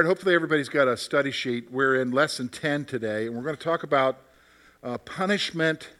All 0.00 0.04
right, 0.04 0.08
hopefully 0.08 0.34
everybody's 0.34 0.70
got 0.70 0.88
a 0.88 0.96
study 0.96 1.30
sheet. 1.30 1.70
We're 1.70 1.96
in 2.00 2.10
lesson 2.10 2.48
10 2.48 2.86
today, 2.86 3.26
and 3.26 3.36
we're 3.36 3.42
going 3.42 3.54
to 3.54 3.62
talk 3.62 3.82
about 3.82 4.16
uh, 4.82 4.96
punishment 4.96 5.90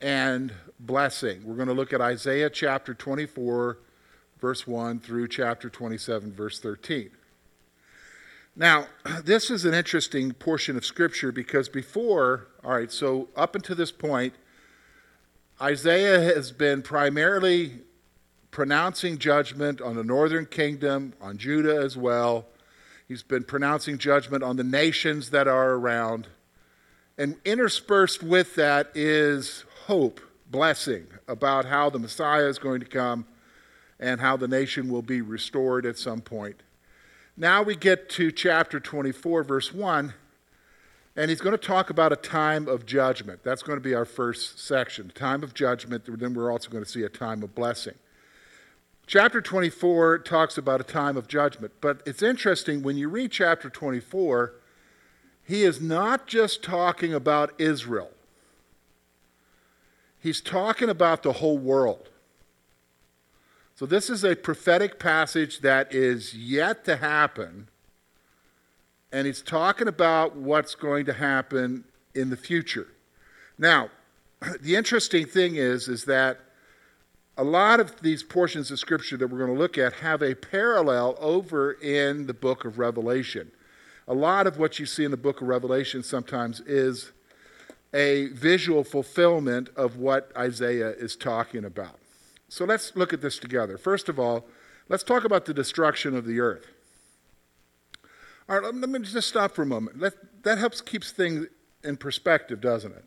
and 0.00 0.52
blessing. 0.80 1.42
We're 1.44 1.54
going 1.54 1.68
to 1.68 1.72
look 1.72 1.92
at 1.92 2.00
Isaiah 2.00 2.50
chapter 2.50 2.94
24, 2.94 3.78
verse 4.40 4.66
1 4.66 4.98
through 4.98 5.28
chapter 5.28 5.70
27, 5.70 6.32
verse 6.32 6.58
13. 6.58 7.10
Now, 8.56 8.88
this 9.22 9.52
is 9.52 9.64
an 9.64 9.72
interesting 9.72 10.32
portion 10.32 10.76
of 10.76 10.84
Scripture 10.84 11.30
because 11.30 11.68
before, 11.68 12.48
all 12.64 12.72
right, 12.72 12.90
so 12.90 13.28
up 13.36 13.54
until 13.54 13.76
this 13.76 13.92
point, 13.92 14.34
Isaiah 15.62 16.18
has 16.18 16.50
been 16.50 16.82
primarily 16.82 17.82
pronouncing 18.50 19.16
judgment 19.16 19.80
on 19.80 19.94
the 19.94 20.02
northern 20.02 20.46
kingdom, 20.46 21.12
on 21.20 21.38
Judah 21.38 21.76
as 21.76 21.96
well 21.96 22.48
He's 23.08 23.22
been 23.22 23.44
pronouncing 23.44 23.96
judgment 23.96 24.44
on 24.44 24.56
the 24.56 24.64
nations 24.64 25.30
that 25.30 25.48
are 25.48 25.72
around. 25.72 26.28
And 27.16 27.36
interspersed 27.44 28.22
with 28.22 28.54
that 28.56 28.90
is 28.94 29.64
hope, 29.86 30.20
blessing 30.50 31.06
about 31.26 31.64
how 31.64 31.88
the 31.88 31.98
Messiah 31.98 32.46
is 32.46 32.58
going 32.58 32.80
to 32.80 32.86
come 32.86 33.26
and 33.98 34.20
how 34.20 34.36
the 34.36 34.46
nation 34.46 34.90
will 34.90 35.02
be 35.02 35.22
restored 35.22 35.86
at 35.86 35.96
some 35.96 36.20
point. 36.20 36.62
Now 37.34 37.62
we 37.62 37.76
get 37.76 38.10
to 38.10 38.30
chapter 38.30 38.78
24, 38.78 39.42
verse 39.42 39.72
1, 39.72 40.12
and 41.16 41.30
he's 41.30 41.40
going 41.40 41.56
to 41.56 41.66
talk 41.66 41.88
about 41.88 42.12
a 42.12 42.16
time 42.16 42.68
of 42.68 42.84
judgment. 42.84 43.42
That's 43.42 43.62
going 43.62 43.78
to 43.78 43.82
be 43.82 43.94
our 43.94 44.04
first 44.04 44.58
section 44.60 45.10
time 45.14 45.42
of 45.42 45.54
judgment. 45.54 46.04
Then 46.06 46.34
we're 46.34 46.52
also 46.52 46.68
going 46.68 46.84
to 46.84 46.90
see 46.90 47.04
a 47.04 47.08
time 47.08 47.42
of 47.42 47.54
blessing. 47.54 47.94
Chapter 49.08 49.40
24 49.40 50.18
talks 50.18 50.58
about 50.58 50.82
a 50.82 50.84
time 50.84 51.16
of 51.16 51.26
judgment, 51.26 51.72
but 51.80 52.02
it's 52.04 52.22
interesting 52.22 52.82
when 52.82 52.98
you 52.98 53.08
read 53.08 53.30
chapter 53.30 53.70
24, 53.70 54.52
he 55.42 55.62
is 55.62 55.80
not 55.80 56.26
just 56.26 56.62
talking 56.62 57.14
about 57.14 57.58
Israel, 57.58 58.10
he's 60.20 60.42
talking 60.42 60.90
about 60.90 61.22
the 61.22 61.32
whole 61.32 61.56
world. 61.56 62.10
So, 63.76 63.86
this 63.86 64.10
is 64.10 64.24
a 64.24 64.36
prophetic 64.36 64.98
passage 64.98 65.60
that 65.60 65.94
is 65.94 66.34
yet 66.34 66.84
to 66.84 66.96
happen, 66.96 67.68
and 69.10 69.26
he's 69.26 69.40
talking 69.40 69.88
about 69.88 70.36
what's 70.36 70.74
going 70.74 71.06
to 71.06 71.14
happen 71.14 71.84
in 72.14 72.28
the 72.28 72.36
future. 72.36 72.88
Now, 73.56 73.88
the 74.60 74.76
interesting 74.76 75.24
thing 75.24 75.56
is, 75.56 75.88
is 75.88 76.04
that 76.04 76.40
a 77.38 77.44
lot 77.44 77.78
of 77.78 78.00
these 78.00 78.24
portions 78.24 78.72
of 78.72 78.80
Scripture 78.80 79.16
that 79.16 79.28
we're 79.28 79.38
going 79.38 79.54
to 79.54 79.58
look 79.58 79.78
at 79.78 79.92
have 79.94 80.22
a 80.22 80.34
parallel 80.34 81.16
over 81.20 81.70
in 81.72 82.26
the 82.26 82.34
book 82.34 82.64
of 82.64 82.80
Revelation. 82.80 83.52
A 84.08 84.14
lot 84.14 84.48
of 84.48 84.58
what 84.58 84.80
you 84.80 84.86
see 84.86 85.04
in 85.04 85.12
the 85.12 85.16
book 85.16 85.40
of 85.40 85.46
Revelation 85.46 86.02
sometimes 86.02 86.58
is 86.60 87.12
a 87.94 88.26
visual 88.28 88.82
fulfillment 88.82 89.70
of 89.76 89.96
what 89.96 90.32
Isaiah 90.36 90.90
is 90.90 91.14
talking 91.14 91.64
about. 91.64 92.00
So 92.48 92.64
let's 92.64 92.96
look 92.96 93.12
at 93.12 93.20
this 93.20 93.38
together. 93.38 93.78
First 93.78 94.08
of 94.08 94.18
all, 94.18 94.44
let's 94.88 95.04
talk 95.04 95.24
about 95.24 95.44
the 95.44 95.54
destruction 95.54 96.16
of 96.16 96.26
the 96.26 96.40
earth. 96.40 96.66
All 98.48 98.58
right, 98.58 98.74
let 98.74 98.90
me 98.90 98.98
just 99.00 99.28
stop 99.28 99.54
for 99.54 99.62
a 99.62 99.66
moment. 99.66 100.00
That, 100.00 100.42
that 100.42 100.58
helps 100.58 100.80
keeps 100.80 101.12
things 101.12 101.46
in 101.84 101.98
perspective, 101.98 102.60
doesn't 102.60 102.92
it? 102.92 103.04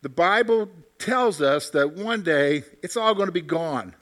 The 0.00 0.08
Bible 0.08 0.70
tells 1.00 1.42
us 1.42 1.70
that 1.70 1.92
one 1.92 2.22
day 2.22 2.62
it's 2.82 2.96
all 2.96 3.14
going 3.14 3.26
to 3.26 3.32
be 3.32 3.40
gone. 3.40 3.94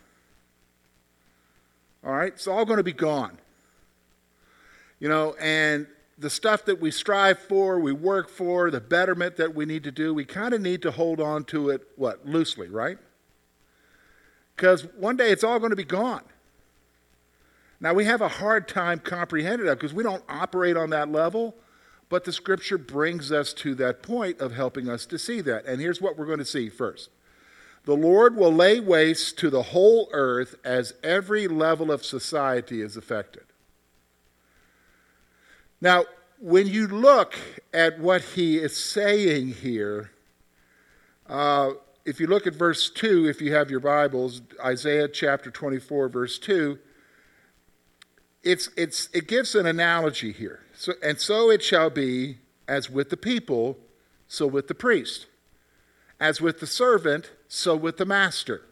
All 2.05 2.13
right? 2.13 2.33
It's 2.33 2.47
all 2.47 2.65
going 2.65 2.77
to 2.77 2.85
be 2.85 2.93
gone. 2.93 3.39
You 5.01 5.09
know, 5.09 5.35
and 5.41 5.87
the 6.19 6.29
stuff 6.29 6.65
that 6.65 6.81
we 6.81 6.91
strive 6.91 7.39
for, 7.39 7.79
we 7.79 7.93
work 7.93 8.29
for, 8.29 8.71
the 8.71 8.81
betterment 8.81 9.37
that 9.37 9.55
we 9.55 9.65
need 9.65 9.85
to 9.85 9.93
do, 9.93 10.13
we 10.13 10.25
kind 10.25 10.53
of 10.53 10.61
need 10.61 10.83
to 10.83 10.91
hold 10.91 11.21
on 11.21 11.45
to 11.45 11.71
it, 11.71 11.87
what, 11.97 12.27
loosely, 12.27 12.69
right? 12.69 12.99
Because 14.57 14.85
one 14.97 15.17
day 15.17 15.31
it's 15.31 15.45
all 15.45 15.61
going 15.61 15.71
to 15.71 15.77
be 15.77 15.85
gone. 15.85 16.25
Now, 17.81 17.95
we 17.95 18.05
have 18.07 18.21
a 18.21 18.29
hard 18.29 18.67
time 18.67 18.99
comprehending 18.99 19.67
that 19.67 19.77
because 19.77 19.95
we 19.95 20.03
don't 20.03 20.25
operate 20.29 20.77
on 20.77 20.91
that 20.91 21.13
level. 21.13 21.55
But 22.09 22.25
the 22.25 22.33
scripture 22.33 22.79
brings 22.79 23.31
us 23.31 23.53
to 23.55 23.75
that 23.77 24.03
point 24.03 24.41
of 24.41 24.55
helping 24.55 24.89
us 24.89 25.05
to 25.07 25.19
see 25.19 25.41
that. 25.43 25.67
And 25.67 25.81
here's 25.81 26.01
what 26.01 26.17
we're 26.17 26.27
going 26.27 26.39
to 26.39 26.45
see 26.45 26.69
first 26.69 27.11
The 27.85 27.97
Lord 27.97 28.37
will 28.37 28.53
lay 28.53 28.81
waste 28.81 29.39
to 29.39 29.51
the 29.51 29.63
whole 29.63 30.09
earth 30.13 30.57
as 30.65 30.95
every 31.03 31.49
level 31.49 31.93
of 31.93 32.05
society 32.05 32.81
is 32.81 32.97
affected. 32.97 33.45
Now, 35.81 36.05
when 36.41 36.67
you 36.67 36.87
look 36.87 37.37
at 37.73 37.99
what 37.99 38.23
he 38.23 38.57
is 38.57 38.77
saying 38.77 39.49
here, 39.49 40.11
uh, 41.29 41.73
if 42.05 42.21
you 42.21 42.27
look 42.27 42.47
at 42.47 42.55
verse 42.55 42.89
2, 42.91 43.29
if 43.29 43.43
you 43.43 43.53
have 43.53 43.71
your 43.71 43.81
Bibles, 43.81 44.41
Isaiah 44.65 45.09
chapter 45.09 45.51
24, 45.51 46.09
verse 46.09 46.39
2, 46.39 46.79
it's, 48.43 48.71
it's, 48.77 49.09
it 49.13 49.29
gives 49.29 49.55
an 49.55 49.67
analogy 49.67 50.33
here. 50.33 50.61
So, 50.78 50.93
and 51.03 51.21
so 51.21 51.50
it 51.50 51.61
shall 51.61 51.91
be 51.91 52.39
as 52.69 52.89
with 52.89 53.11
the 53.11 53.16
people, 53.16 53.78
so 54.28 54.47
with 54.47 54.69
the 54.69 54.77
priest. 54.77 55.27
As 56.21 56.41
with 56.41 56.61
the 56.61 56.69
servant, 56.69 57.33
so 57.49 57.75
with 57.75 57.97
the 57.97 58.06
master. 58.06 58.62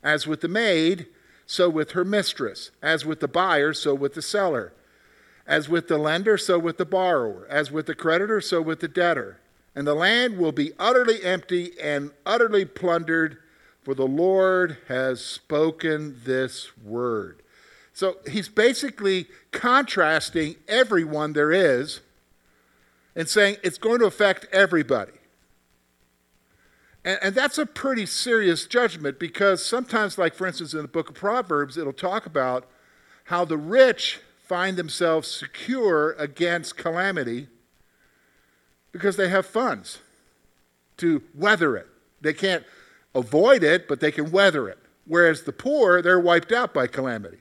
As 0.00 0.28
with 0.28 0.42
the 0.42 0.48
maid, 0.48 1.06
so 1.46 1.68
with 1.68 1.90
her 1.90 2.04
mistress. 2.04 2.70
As 2.80 3.04
with 3.04 3.18
the 3.18 3.26
buyer, 3.26 3.72
so 3.72 3.96
with 3.96 4.14
the 4.14 4.22
seller. 4.22 4.72
As 5.44 5.68
with 5.68 5.88
the 5.88 5.98
lender, 5.98 6.38
so 6.38 6.56
with 6.56 6.78
the 6.78 6.86
borrower. 6.86 7.48
As 7.50 7.72
with 7.72 7.86
the 7.86 7.96
creditor, 7.96 8.40
so 8.40 8.62
with 8.62 8.78
the 8.78 8.86
debtor. 8.86 9.40
And 9.74 9.88
the 9.88 9.94
land 9.94 10.38
will 10.38 10.52
be 10.52 10.70
utterly 10.78 11.24
empty 11.24 11.72
and 11.82 12.12
utterly 12.24 12.64
plundered, 12.64 13.38
for 13.82 13.96
the 13.96 14.06
Lord 14.06 14.76
has 14.86 15.20
spoken 15.24 16.20
this 16.24 16.76
word. 16.78 17.42
So 17.92 18.16
he's 18.30 18.48
basically 18.48 19.26
contrasting 19.52 20.56
everyone 20.68 21.32
there 21.32 21.52
is 21.52 22.00
and 23.14 23.28
saying 23.28 23.56
it's 23.62 23.78
going 23.78 23.98
to 24.00 24.06
affect 24.06 24.46
everybody. 24.52 25.12
And, 27.04 27.18
and, 27.22 27.34
that's 27.34 27.58
a 27.58 27.64
pretty 27.64 28.06
serious 28.06 28.66
judgment 28.66 29.18
because 29.18 29.64
sometimes, 29.64 30.18
like 30.18 30.34
for 30.34 30.46
instance, 30.46 30.74
in 30.74 30.82
the 30.82 30.88
book 30.88 31.08
of 31.08 31.14
Proverbs, 31.14 31.78
it'll 31.78 31.92
talk 31.94 32.26
about 32.26 32.68
how 33.24 33.44
the 33.44 33.56
rich 33.56 34.20
find 34.46 34.76
themselves 34.76 35.28
secure 35.28 36.12
against 36.18 36.76
calamity 36.76 37.48
because 38.92 39.16
they 39.16 39.28
have 39.28 39.46
funds 39.46 40.00
to 40.96 41.22
weather 41.34 41.76
it. 41.76 41.86
They 42.20 42.32
can't 42.32 42.64
avoid 43.14 43.62
it, 43.62 43.88
but 43.88 44.00
they 44.00 44.12
can 44.12 44.30
weather 44.30 44.68
it. 44.68 44.78
Whereas 45.06 45.42
the 45.42 45.52
poor, 45.52 46.02
they're 46.02 46.20
wiped 46.20 46.52
out 46.52 46.74
by 46.74 46.86
calamity. 46.86 47.38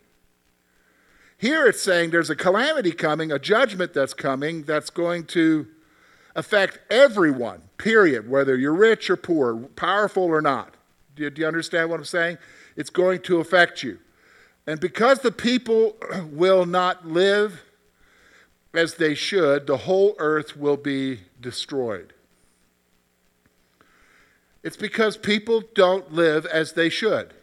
Here 1.39 1.65
it's 1.67 1.81
saying 1.81 2.09
there's 2.09 2.29
a 2.29 2.35
calamity 2.35 2.91
coming, 2.91 3.31
a 3.31 3.39
judgment 3.39 3.93
that's 3.93 4.13
coming 4.13 4.63
that's 4.63 4.89
going 4.89 5.23
to 5.27 5.67
affect 6.35 6.79
everyone, 6.91 7.61
period, 7.77 8.29
whether 8.29 8.57
you're 8.57 8.73
rich 8.73 9.09
or 9.09 9.15
poor, 9.15 9.55
powerful 9.55 10.23
or 10.23 10.41
not. 10.41 10.75
Do 11.15 11.23
you, 11.23 11.29
do 11.29 11.41
you 11.41 11.47
understand 11.47 11.89
what 11.89 11.97
I'm 11.97 12.05
saying? 12.05 12.39
It's 12.75 12.89
going 12.89 13.21
to 13.21 13.39
affect 13.39 13.83
you. 13.83 13.99
And 14.67 14.81
because 14.81 15.19
the 15.19 15.31
people 15.31 15.95
will 16.29 16.65
not 16.65 17.07
live 17.07 17.63
as 18.73 18.95
they 18.95 19.15
should, 19.15 19.65
the 19.65 19.77
whole 19.77 20.15
earth 20.17 20.57
will 20.57 20.77
be 20.77 21.21
destroyed. 21.39 22.11
It's 24.61 24.75
because 24.75 25.15
people 25.15 25.63
don't 25.73 26.11
live 26.11 26.45
as 26.45 26.73
they 26.73 26.89
should. 26.89 27.33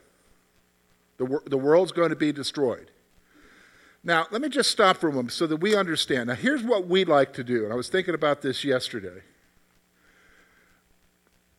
The, 1.17 1.41
the 1.47 1.57
world's 1.57 1.93
going 1.93 2.11
to 2.11 2.17
be 2.17 2.31
destroyed. 2.31 2.91
Now, 4.07 4.29
let 4.31 4.41
me 4.41 4.49
just 4.49 4.71
stop 4.71 4.99
for 4.99 5.09
a 5.09 5.13
moment 5.13 5.33
so 5.33 5.49
that 5.49 5.57
we 5.57 5.75
understand. 5.75 6.29
Now, 6.29 6.37
here's 6.37 6.63
what 6.63 6.87
we 6.87 7.05
like 7.05 7.33
to 7.33 7.43
do, 7.43 7.65
and 7.65 7.73
I 7.73 7.77
was 7.77 7.89
thinking 7.89 8.15
about 8.15 8.41
this 8.41 8.63
yesterday. 8.63 9.21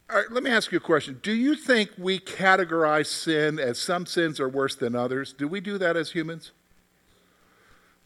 All 0.10 0.16
right, 0.16 0.32
let 0.32 0.44
me 0.44 0.50
ask 0.50 0.72
you 0.72 0.78
a 0.78 0.82
question. 0.82 1.20
Do 1.22 1.34
you 1.34 1.56
think 1.56 1.92
we 1.98 2.20
categorize 2.20 3.08
sin 3.08 3.60
as 3.60 3.78
some 3.78 4.06
sins 4.06 4.40
are 4.40 4.48
worse 4.48 4.76
than 4.76 4.96
others? 4.96 5.34
Do 5.34 5.46
we 5.46 5.60
do 5.60 5.78
that 5.78 5.98
as 5.98 6.12
humans? 6.12 6.54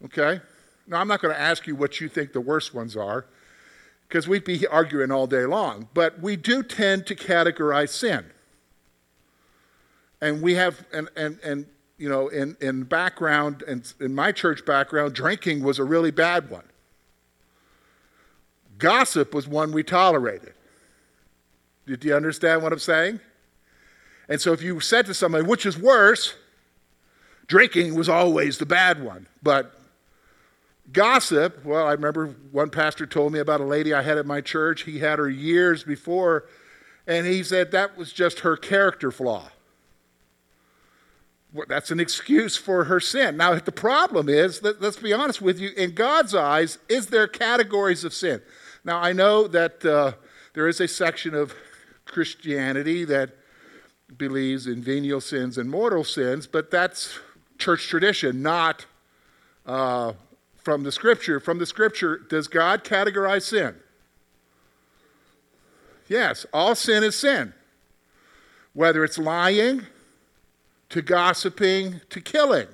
Okay? 0.06 0.42
Now, 0.88 1.02
I'm 1.02 1.08
not 1.08 1.22
going 1.22 1.36
to 1.36 1.40
ask 1.40 1.68
you 1.68 1.76
what 1.76 2.02
you 2.02 2.10
think 2.10 2.34
the 2.34 2.42
worst 2.42 2.74
ones 2.74 2.98
are, 2.98 3.28
because 4.08 4.28
we'd 4.28 4.44
be 4.44 4.66
arguing 4.66 5.12
all 5.12 5.28
day 5.28 5.46
long, 5.46 5.88
but 5.94 6.20
we 6.20 6.36
do 6.36 6.64
tend 6.64 7.06
to 7.06 7.16
categorize 7.16 7.90
sin. 7.90 8.26
And 10.20 10.42
we 10.42 10.56
have, 10.56 10.84
and, 10.92 11.10
and, 11.16 11.38
and 11.44 11.68
you 12.02 12.10
know, 12.10 12.30
in, 12.30 12.58
in 12.60 12.82
background, 12.82 13.64
and 13.68 13.94
in 14.00 14.16
my 14.16 14.32
church 14.32 14.66
background, 14.66 15.14
drinking 15.14 15.62
was 15.62 15.78
a 15.78 15.84
really 15.84 16.10
bad 16.10 16.50
one. 16.50 16.64
Gossip 18.80 19.36
was 19.36 19.48
one 19.48 19.72
we 19.72 19.84
tolerated. 19.84 20.54
Did 21.86 22.04
you 22.04 22.16
understand 22.16 22.64
what 22.64 22.74
I'm 22.74 22.80
saying? 22.80 23.20
And 24.28 24.42
so 24.42 24.52
if 24.52 24.64
you 24.64 24.80
said 24.80 25.06
to 25.06 25.14
somebody, 25.14 25.46
which 25.46 25.64
is 25.64 25.78
worse, 25.78 26.34
drinking 27.46 27.94
was 27.94 28.10
always 28.10 28.58
the 28.58 28.66
bad 28.66 29.04
one. 29.04 29.28
But 29.44 29.80
Gossip, 30.92 31.64
well, 31.64 31.86
I 31.86 31.92
remember 31.92 32.36
one 32.52 32.72
pastor 32.72 33.06
told 33.06 33.32
me 33.32 33.38
about 33.38 33.62
a 33.62 33.66
lady 33.66 33.94
I 33.94 34.02
had 34.02 34.18
at 34.18 34.26
my 34.26 34.42
church. 34.42 34.84
He 34.84 34.98
had 34.98 35.20
her 35.20 35.30
years 35.30 35.84
before, 35.84 36.46
and 37.06 37.28
he 37.28 37.44
said 37.44 37.72
that 37.72 37.96
was 37.96 38.12
just 38.12 38.40
her 38.40 38.58
character 38.58 39.12
flaw. 39.12 39.52
That's 41.68 41.92
an 41.92 42.00
excuse 42.00 42.56
for 42.56 42.86
her 42.86 43.00
sin. 43.00 43.36
Now, 43.36 43.56
the 43.56 43.72
problem 43.74 44.30
is, 44.30 44.62
that, 44.62 44.82
let's 44.82 44.98
be 44.98 45.12
honest 45.12 45.42
with 45.42 45.60
you, 45.60 45.72
in 45.76 45.94
God's 45.94 46.34
eyes, 46.34 46.78
is 46.88 47.08
there 47.08 47.28
categories 47.28 48.04
of 48.06 48.14
sin? 48.14 48.42
Now, 48.86 49.00
I 49.00 49.12
know 49.12 49.48
that 49.48 49.84
uh, 49.84 50.14
there 50.54 50.68
is 50.68 50.80
a 50.80 50.88
section 50.88 51.36
of 51.36 51.54
Christianity 52.06 53.04
that 53.06 53.32
believes 54.18 54.66
in 54.66 54.82
venial 54.82 55.22
sins 55.22 55.58
and 55.58 55.70
mortal 55.70 56.04
sins, 56.04 56.48
but 56.48 56.72
that's 56.72 57.20
church 57.58 57.88
tradition, 57.88 58.42
not 58.42 58.86
uh, 59.66 60.14
from 60.56 60.84
the 60.84 60.92
scripture. 60.92 61.40
From 61.40 61.60
the 61.60 61.66
scripture, 61.66 62.18
does 62.30 62.48
God 62.48 62.84
categorize 62.84 63.44
sin? 63.44 63.76
Yes, 66.08 66.46
all 66.54 66.76
sin 66.76 67.04
is 67.04 67.16
sin. 67.16 67.54
Whether 68.74 69.04
it's 69.04 69.18
lying, 69.18 69.88
to 70.92 71.02
gossiping, 71.02 72.02
to 72.10 72.22
killing, 72.22 72.68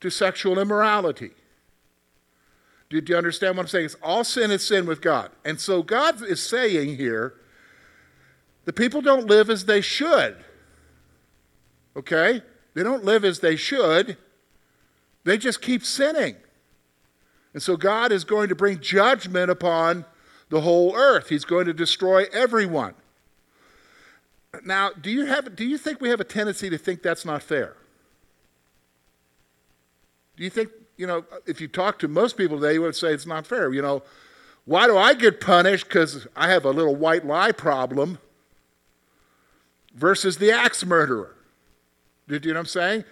to 0.00 0.10
sexual 0.10 0.58
immorality. 0.58 1.32
Do, 2.88 3.02
you 3.04 3.16
understand 3.16 3.56
what 3.56 3.64
I'm 3.64 3.68
saying? 3.68 3.86
It's 3.86 3.96
all 4.02 4.22
sin 4.22 4.50
is 4.50 4.64
sin 4.64 4.86
with 4.86 5.00
God. 5.00 5.30
And 5.44 5.60
so 5.60 5.82
God 5.82 6.22
is 6.22 6.42
saying 6.42 6.96
here, 6.96 7.34
the 8.64 8.72
people 8.72 9.00
don't 9.00 9.26
live 9.26 9.50
as 9.50 9.64
they 9.64 9.80
should. 9.80 10.36
Okay? 11.96 12.42
They 12.74 12.82
don't 12.82 13.04
live 13.04 13.24
as 13.24 13.40
they 13.40 13.56
should. 13.56 14.16
They 15.24 15.38
just 15.38 15.60
keep 15.60 15.84
sinning. 15.84 16.36
And 17.54 17.62
so 17.62 17.76
God 17.76 18.12
is 18.12 18.24
going 18.24 18.48
to 18.48 18.54
bring 18.54 18.78
judgment 18.78 19.50
upon 19.50 20.04
the 20.50 20.60
whole 20.60 20.94
earth. 20.94 21.30
He's 21.30 21.44
going 21.44 21.66
to 21.66 21.72
destroy 21.72 22.26
everyone. 22.32 22.94
Now, 24.64 24.90
do 24.90 25.10
you, 25.10 25.24
have, 25.26 25.56
do 25.56 25.64
you 25.64 25.78
think 25.78 26.00
we 26.00 26.10
have 26.10 26.20
a 26.20 26.24
tendency 26.24 26.68
to 26.68 26.76
think 26.76 27.02
that's 27.02 27.24
not 27.24 27.42
fair? 27.42 27.74
Do 30.36 30.44
you 30.44 30.50
think, 30.50 30.70
you 30.96 31.06
know, 31.06 31.24
if 31.46 31.60
you 31.60 31.68
talk 31.68 31.98
to 32.00 32.08
most 32.08 32.36
people 32.36 32.60
today, 32.60 32.74
you 32.74 32.82
would 32.82 32.94
say 32.94 33.12
it's 33.12 33.26
not 33.26 33.46
fair. 33.46 33.72
You 33.72 33.82
know, 33.82 34.02
why 34.64 34.86
do 34.86 34.96
I 34.96 35.14
get 35.14 35.40
punished 35.40 35.88
because 35.88 36.26
I 36.36 36.50
have 36.50 36.64
a 36.64 36.70
little 36.70 36.94
white 36.94 37.26
lie 37.26 37.52
problem 37.52 38.18
versus 39.94 40.36
the 40.36 40.52
axe 40.52 40.84
murderer? 40.84 41.34
Do 42.28 42.34
you 42.34 42.40
know 42.52 42.54
what 42.54 42.60
I'm 42.60 42.66
saying? 42.66 43.04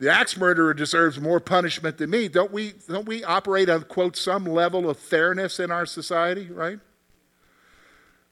The 0.00 0.10
axe 0.12 0.36
murderer 0.36 0.74
deserves 0.74 1.20
more 1.20 1.40
punishment 1.40 1.98
than 1.98 2.10
me. 2.10 2.28
Don't 2.28 2.52
we, 2.52 2.74
don't 2.88 3.06
we 3.06 3.24
operate 3.24 3.68
on, 3.68 3.84
quote, 3.84 4.16
some 4.16 4.44
level 4.44 4.88
of 4.88 4.98
fairness 4.98 5.58
in 5.58 5.70
our 5.70 5.86
society, 5.86 6.48
right? 6.50 6.78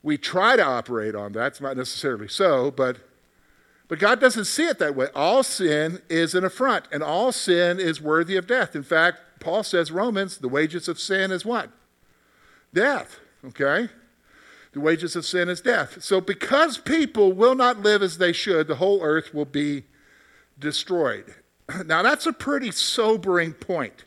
We 0.06 0.16
try 0.16 0.54
to 0.54 0.64
operate 0.64 1.16
on 1.16 1.32
that. 1.32 1.48
It's 1.48 1.60
not 1.60 1.76
necessarily 1.76 2.28
so, 2.28 2.70
but, 2.70 2.98
but 3.88 3.98
God 3.98 4.20
doesn't 4.20 4.44
see 4.44 4.68
it 4.68 4.78
that 4.78 4.94
way. 4.94 5.08
All 5.16 5.42
sin 5.42 6.00
is 6.08 6.32
an 6.32 6.44
affront, 6.44 6.84
and 6.92 7.02
all 7.02 7.32
sin 7.32 7.80
is 7.80 8.00
worthy 8.00 8.36
of 8.36 8.46
death. 8.46 8.76
In 8.76 8.84
fact, 8.84 9.18
Paul 9.40 9.64
says, 9.64 9.90
Romans, 9.90 10.38
the 10.38 10.46
wages 10.46 10.86
of 10.86 11.00
sin 11.00 11.32
is 11.32 11.44
what? 11.44 11.70
Death, 12.72 13.18
okay? 13.46 13.88
The 14.74 14.78
wages 14.78 15.16
of 15.16 15.26
sin 15.26 15.48
is 15.48 15.60
death. 15.60 16.00
So, 16.04 16.20
because 16.20 16.78
people 16.78 17.32
will 17.32 17.56
not 17.56 17.82
live 17.82 18.00
as 18.00 18.18
they 18.18 18.32
should, 18.32 18.68
the 18.68 18.76
whole 18.76 19.02
earth 19.02 19.34
will 19.34 19.44
be 19.44 19.86
destroyed. 20.56 21.34
Now, 21.84 22.04
that's 22.04 22.26
a 22.26 22.32
pretty 22.32 22.70
sobering 22.70 23.54
point. 23.54 24.04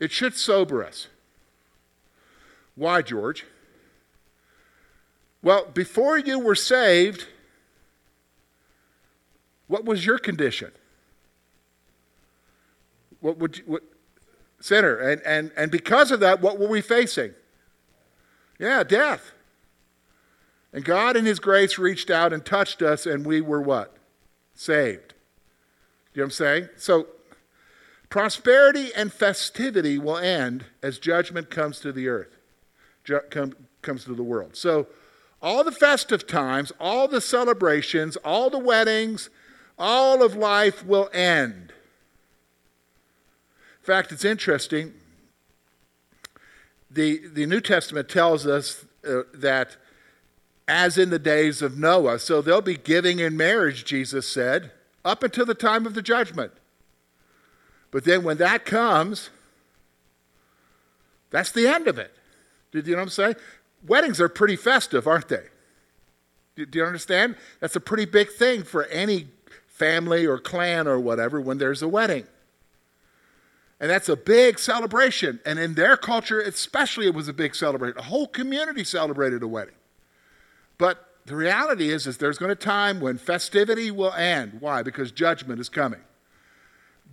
It 0.00 0.10
should 0.10 0.34
sober 0.34 0.84
us. 0.84 1.06
Why, 2.74 3.02
George? 3.02 3.44
Well, 5.42 5.66
before 5.72 6.18
you 6.18 6.38
were 6.38 6.54
saved, 6.54 7.26
what 9.66 9.84
was 9.84 10.04
your 10.04 10.18
condition? 10.18 10.72
What 13.20 13.38
would 13.38 13.58
you, 13.58 13.64
what, 13.66 13.82
sinner? 14.60 14.96
And, 14.96 15.22
and, 15.22 15.52
and 15.56 15.70
because 15.70 16.10
of 16.10 16.20
that, 16.20 16.40
what 16.40 16.58
were 16.58 16.68
we 16.68 16.80
facing? 16.80 17.34
Yeah, 18.58 18.82
death. 18.82 19.32
And 20.72 20.84
God 20.84 21.16
in 21.16 21.24
His 21.24 21.38
grace 21.38 21.78
reached 21.78 22.10
out 22.10 22.32
and 22.32 22.44
touched 22.44 22.82
us, 22.82 23.06
and 23.06 23.24
we 23.24 23.40
were 23.40 23.62
what? 23.62 23.96
Saved. 24.54 25.14
You 26.14 26.20
know 26.20 26.22
what 26.22 26.24
I'm 26.24 26.30
saying? 26.30 26.68
So, 26.76 27.06
prosperity 28.08 28.90
and 28.94 29.12
festivity 29.12 29.98
will 29.98 30.18
end 30.18 30.64
as 30.82 30.98
judgment 30.98 31.50
comes 31.50 31.80
to 31.80 31.92
the 31.92 32.08
earth 32.08 32.33
comes 33.82 34.04
to 34.04 34.14
the 34.14 34.22
world. 34.22 34.56
So, 34.56 34.86
all 35.42 35.62
the 35.62 35.72
festive 35.72 36.26
times, 36.26 36.72
all 36.80 37.06
the 37.06 37.20
celebrations, 37.20 38.16
all 38.24 38.48
the 38.48 38.58
weddings, 38.58 39.28
all 39.78 40.22
of 40.22 40.36
life 40.36 40.84
will 40.86 41.10
end. 41.12 41.72
In 43.80 43.86
fact, 43.86 44.10
it's 44.10 44.24
interesting. 44.24 44.94
The, 46.90 47.26
the 47.28 47.44
New 47.44 47.60
Testament 47.60 48.08
tells 48.08 48.46
us 48.46 48.86
uh, 49.06 49.22
that 49.34 49.76
as 50.66 50.96
in 50.96 51.10
the 51.10 51.18
days 51.18 51.60
of 51.60 51.76
Noah, 51.76 52.18
so 52.18 52.40
they'll 52.40 52.62
be 52.62 52.78
giving 52.78 53.18
in 53.18 53.36
marriage, 53.36 53.84
Jesus 53.84 54.26
said, 54.26 54.70
up 55.04 55.22
until 55.22 55.44
the 55.44 55.54
time 55.54 55.84
of 55.84 55.92
the 55.92 56.00
judgment. 56.00 56.52
But 57.90 58.04
then 58.04 58.22
when 58.22 58.38
that 58.38 58.64
comes, 58.64 59.28
that's 61.30 61.52
the 61.52 61.66
end 61.66 61.86
of 61.86 61.98
it. 61.98 62.14
Do 62.82 62.90
you 62.90 62.96
know 62.96 63.02
what 63.02 63.02
I'm 63.04 63.10
saying? 63.10 63.36
Weddings 63.86 64.20
are 64.20 64.28
pretty 64.28 64.56
festive, 64.56 65.06
aren't 65.06 65.28
they? 65.28 65.44
Do, 66.56 66.66
you 66.72 66.84
understand? 66.84 67.36
That's 67.60 67.76
a 67.76 67.80
pretty 67.80 68.04
big 68.04 68.30
thing 68.30 68.62
for 68.62 68.84
any 68.86 69.28
family 69.66 70.26
or 70.26 70.38
clan 70.38 70.86
or 70.86 71.00
whatever 71.00 71.40
when 71.40 71.58
there's 71.58 71.82
a 71.82 71.88
wedding. 71.88 72.26
And 73.80 73.90
that's 73.90 74.08
a 74.08 74.16
big 74.16 74.58
celebration. 74.58 75.40
And 75.44 75.58
in 75.58 75.74
their 75.74 75.96
culture, 75.96 76.40
especially, 76.40 77.06
it 77.06 77.14
was 77.14 77.26
a 77.28 77.32
big 77.32 77.54
celebration. 77.54 77.98
A 77.98 78.02
whole 78.02 78.28
community 78.28 78.84
celebrated 78.84 79.42
a 79.42 79.48
wedding. 79.48 79.74
But 80.78 81.04
the 81.26 81.34
reality 81.34 81.90
is, 81.90 82.06
is 82.06 82.18
there's 82.18 82.38
going 82.38 82.50
to 82.50 82.56
be 82.56 82.62
a 82.62 82.64
time 82.64 83.00
when 83.00 83.18
festivity 83.18 83.90
will 83.90 84.12
end. 84.12 84.58
Why? 84.60 84.82
Because 84.82 85.10
judgment 85.10 85.60
is 85.60 85.68
coming. 85.68 86.00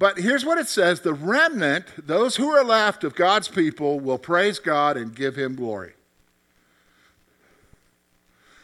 But 0.01 0.17
here's 0.17 0.43
what 0.43 0.57
it 0.57 0.67
says 0.67 1.01
the 1.01 1.13
remnant, 1.13 1.85
those 2.07 2.37
who 2.37 2.49
are 2.49 2.63
left 2.63 3.03
of 3.03 3.13
God's 3.13 3.47
people, 3.47 3.99
will 3.99 4.17
praise 4.17 4.57
God 4.57 4.97
and 4.97 5.15
give 5.15 5.35
him 5.35 5.55
glory. 5.55 5.93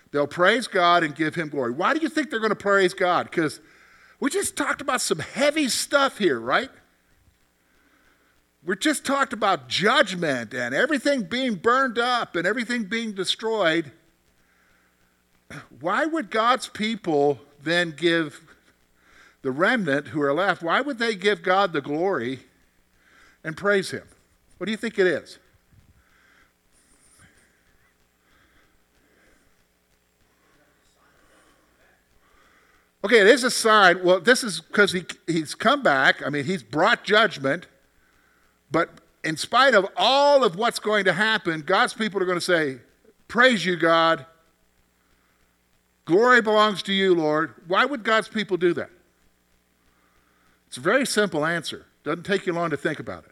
They'll 0.10 0.26
praise 0.26 0.66
God 0.66 1.04
and 1.04 1.14
give 1.14 1.36
him 1.36 1.50
glory. 1.50 1.74
Why 1.74 1.94
do 1.94 2.00
you 2.00 2.10
think 2.10 2.32
they're 2.32 2.40
going 2.40 2.50
to 2.50 2.56
praise 2.56 2.96
God? 2.96 3.30
Because 3.30 3.60
we 4.20 4.32
just 4.32 4.58
talked 4.58 4.82
about 4.82 5.00
some 5.00 5.20
heavy 5.20 5.68
stuff 5.70 6.18
here, 6.18 6.40
right? 6.40 6.72
We 8.66 8.76
just 8.76 9.06
talked 9.06 9.32
about 9.32 9.70
judgment 9.70 10.56
and 10.56 10.74
everything 10.74 11.22
being 11.22 11.54
burned 11.54 12.00
up 12.00 12.36
and 12.36 12.48
everything 12.48 12.86
being 12.86 13.12
destroyed. 13.12 13.92
Why 15.82 16.08
would 16.08 16.32
God's 16.32 16.68
people 16.68 17.40
then 17.62 17.92
give 17.96 18.47
the 19.42 19.52
remnant 19.52 20.08
who 20.10 20.22
are 20.22 20.34
left, 20.34 20.62
why 20.62 20.82
would 20.82 21.00
they 21.00 21.16
give 21.16 21.42
God 21.42 21.74
the 21.74 21.82
glory 21.82 22.40
and 23.44 23.56
praise 23.56 23.92
Him? 23.92 24.08
What 24.58 24.66
do 24.66 24.72
you 24.72 24.78
think 24.78 24.98
it 24.98 25.08
is? 25.08 25.38
Okay, 33.08 33.22
it 33.22 33.28
is 33.28 33.44
a 33.44 33.52
sign. 33.52 34.04
Well, 34.04 34.20
this 34.20 34.44
is 34.44 34.60
because 34.60 34.92
he, 34.92 35.06
he's 35.28 35.56
come 35.56 35.82
back. 35.82 36.26
I 36.26 36.30
mean, 36.30 36.44
he's 36.44 36.62
brought 36.62 37.06
judgment. 37.06 37.68
But 38.70 38.90
in 39.24 39.38
spite 39.38 39.74
of 39.76 39.86
all 39.96 40.44
of 40.44 40.58
what's 40.58 40.80
going 40.80 41.06
to 41.06 41.14
happen, 41.14 41.62
God's 41.62 41.94
people 41.94 42.22
are 42.22 42.26
going 42.26 42.38
to 42.40 42.44
say, 42.44 42.80
Praise 43.28 43.66
you, 43.66 43.78
God. 43.78 44.26
Glory 46.06 46.42
belongs 46.42 46.82
to 46.84 46.94
you, 46.94 47.14
Lord. 47.14 47.54
Why 47.68 47.86
would 47.86 48.04
God's 48.04 48.30
people 48.30 48.58
do 48.58 48.74
that? 48.74 48.90
It's 50.68 50.78
a 50.78 50.82
very 50.82 51.06
simple 51.06 51.46
answer. 51.46 51.86
Doesn't 52.04 52.24
take 52.24 52.46
you 52.46 52.54
long 52.54 52.70
to 52.70 52.78
think 52.78 53.00
about 53.00 53.26
it. 53.26 53.32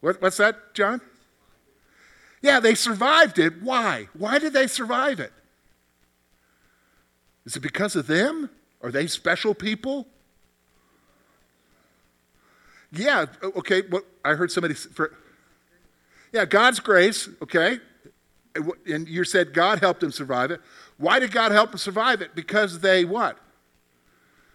What, 0.00 0.20
what's 0.20 0.36
that, 0.36 0.74
John? 0.74 1.00
Yeah, 2.42 2.60
they 2.60 2.74
survived 2.74 3.38
it. 3.38 3.62
Why? 3.62 4.08
Why 4.12 4.38
did 4.38 4.52
they 4.52 4.66
survive 4.66 5.18
it? 5.18 5.32
Is 7.46 7.56
it 7.56 7.60
because 7.60 7.96
of 7.96 8.06
them? 8.06 8.50
Are 8.82 8.90
they 8.90 9.06
special 9.06 9.54
people? 9.54 10.06
Yeah, 12.92 13.26
okay. 13.42 13.82
What 13.88 14.04
I 14.22 14.34
heard 14.34 14.52
somebody 14.52 14.74
for, 14.74 15.14
Yeah, 16.32 16.44
God's 16.44 16.80
grace, 16.80 17.28
okay? 17.42 17.78
And 18.86 19.08
you 19.08 19.24
said 19.24 19.54
God 19.54 19.80
helped 19.80 20.00
them 20.00 20.12
survive 20.12 20.50
it. 20.50 20.60
Why 20.98 21.18
did 21.18 21.32
God 21.32 21.52
help 21.52 21.70
them 21.70 21.78
survive 21.78 22.20
it? 22.22 22.34
Because 22.34 22.80
they 22.80 23.04
what? 23.04 23.38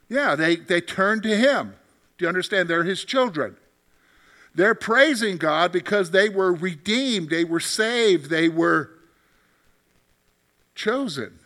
Yeah, 0.07 0.35
they, 0.35 0.55
they 0.55 0.81
turned 0.81 1.23
to 1.23 1.35
him. 1.35 1.75
Do 2.17 2.25
you 2.25 2.29
understand? 2.29 2.69
They're 2.69 2.83
his 2.83 3.03
children. 3.03 3.57
They're 4.55 4.75
praising 4.75 5.37
God 5.37 5.71
because 5.71 6.11
they 6.11 6.27
were 6.27 6.53
redeemed, 6.53 7.29
they 7.29 7.43
were 7.45 7.59
saved, 7.59 8.29
they 8.29 8.49
were 8.49 8.89
chosen, 10.73 11.39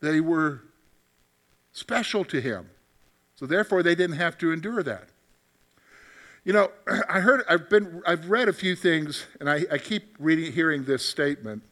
they 0.00 0.20
were 0.20 0.62
special 1.72 2.24
to 2.26 2.40
him. 2.40 2.70
So 3.34 3.46
therefore, 3.46 3.82
they 3.82 3.96
didn't 3.96 4.16
have 4.16 4.38
to 4.38 4.52
endure 4.52 4.82
that. 4.84 5.08
You 6.44 6.52
know, 6.52 6.70
I 7.08 7.20
heard, 7.20 7.44
I've 7.48 7.68
been, 7.68 8.02
I've 8.06 8.30
read 8.30 8.48
a 8.48 8.52
few 8.52 8.76
things, 8.76 9.26
and 9.40 9.50
I, 9.50 9.66
I 9.70 9.78
keep 9.78 10.14
reading, 10.18 10.52
hearing 10.52 10.84
this 10.84 11.04
statement. 11.04 11.62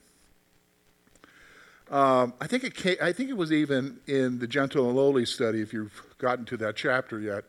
Um, 1.93 2.33
I 2.41 2.47
think 2.47 2.65
it 2.65 2.75
came, 2.75 2.97
I 3.03 3.13
think 3.13 3.29
it 3.29 3.37
was 3.37 3.53
even 3.53 4.01
in 4.07 4.39
the 4.39 4.47
Gentle 4.47 4.89
and 4.89 4.97
Lowly 4.97 5.27
study, 5.27 5.61
if 5.61 5.75
you've 5.75 6.03
gotten 6.17 6.47
to 6.47 6.57
that 6.57 6.75
chapter 6.75 7.21
yet, 7.21 7.45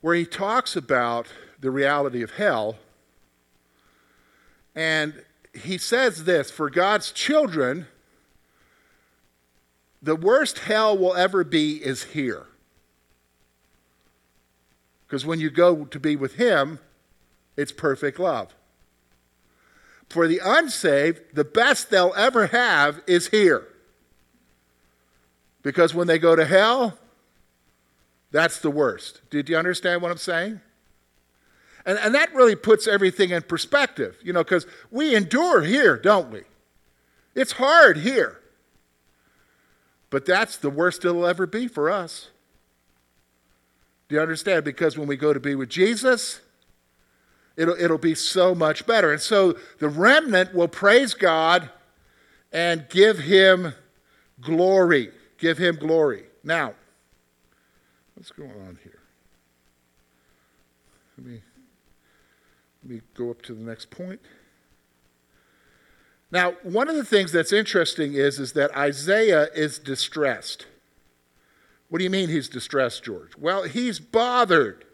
where 0.00 0.14
he 0.14 0.24
talks 0.24 0.74
about 0.74 1.26
the 1.60 1.70
reality 1.70 2.22
of 2.22 2.32
hell. 2.32 2.78
And 4.74 5.22
he 5.52 5.76
says 5.76 6.24
this 6.24 6.50
for 6.50 6.70
God's 6.70 7.12
children, 7.12 7.86
the 10.00 10.16
worst 10.16 10.60
hell 10.60 10.96
will 10.96 11.14
ever 11.14 11.44
be 11.44 11.76
is 11.76 12.04
here. 12.04 12.46
Because 15.06 15.26
when 15.26 15.40
you 15.40 15.50
go 15.50 15.84
to 15.84 16.00
be 16.00 16.16
with 16.16 16.36
Him, 16.36 16.78
it's 17.56 17.72
perfect 17.72 18.18
love. 18.18 18.54
For 20.10 20.26
the 20.26 20.40
unsaved, 20.44 21.20
the 21.34 21.44
best 21.44 21.88
they'll 21.88 22.12
ever 22.16 22.48
have 22.48 23.00
is 23.06 23.28
here. 23.28 23.66
Because 25.62 25.94
when 25.94 26.08
they 26.08 26.18
go 26.18 26.34
to 26.34 26.44
hell, 26.44 26.98
that's 28.32 28.58
the 28.58 28.70
worst. 28.70 29.20
Did 29.30 29.48
you 29.48 29.56
understand 29.56 30.02
what 30.02 30.10
I'm 30.10 30.18
saying? 30.18 30.60
And, 31.86 31.98
and 31.98 32.14
that 32.14 32.34
really 32.34 32.56
puts 32.56 32.88
everything 32.88 33.30
in 33.30 33.42
perspective, 33.42 34.16
you 34.22 34.32
know, 34.32 34.42
because 34.42 34.66
we 34.90 35.14
endure 35.14 35.62
here, 35.62 35.96
don't 35.96 36.30
we? 36.30 36.42
It's 37.34 37.52
hard 37.52 37.98
here. 37.98 38.40
But 40.10 40.26
that's 40.26 40.56
the 40.56 40.70
worst 40.70 41.04
it'll 41.04 41.26
ever 41.26 41.46
be 41.46 41.68
for 41.68 41.88
us. 41.88 42.30
Do 44.08 44.16
you 44.16 44.20
understand? 44.20 44.64
Because 44.64 44.98
when 44.98 45.06
we 45.06 45.16
go 45.16 45.32
to 45.32 45.38
be 45.38 45.54
with 45.54 45.68
Jesus, 45.68 46.40
it'll, 47.60 47.76
it'll 47.78 47.98
be 47.98 48.14
so 48.14 48.54
much 48.54 48.86
better. 48.86 49.12
And 49.12 49.20
so 49.20 49.56
the 49.78 49.88
remnant 49.88 50.54
will 50.54 50.68
praise 50.68 51.12
God 51.12 51.68
and 52.52 52.88
give 52.88 53.18
him 53.18 53.74
glory. 54.40 55.10
Give 55.38 55.58
him 55.58 55.76
glory. 55.76 56.24
Now, 56.42 56.74
what's 58.14 58.30
going 58.30 58.50
on 58.66 58.78
here? 58.82 58.98
Let 61.18 61.26
me, 61.26 61.42
let 62.82 62.90
me 62.90 63.00
go 63.14 63.30
up 63.30 63.42
to 63.42 63.54
the 63.54 63.62
next 63.62 63.90
point. 63.90 64.20
Now, 66.32 66.52
one 66.62 66.88
of 66.88 66.96
the 66.96 67.04
things 67.04 67.32
that's 67.32 67.52
interesting 67.52 68.14
is, 68.14 68.38
is 68.38 68.52
that 68.52 68.74
Isaiah 68.74 69.48
is 69.54 69.78
distressed. 69.78 70.66
What 71.88 71.98
do 71.98 72.04
you 72.04 72.10
mean 72.10 72.28
he's 72.28 72.48
distressed, 72.48 73.02
George? 73.02 73.36
Well, 73.36 73.64
he's 73.64 73.98
bothered. 73.98 74.84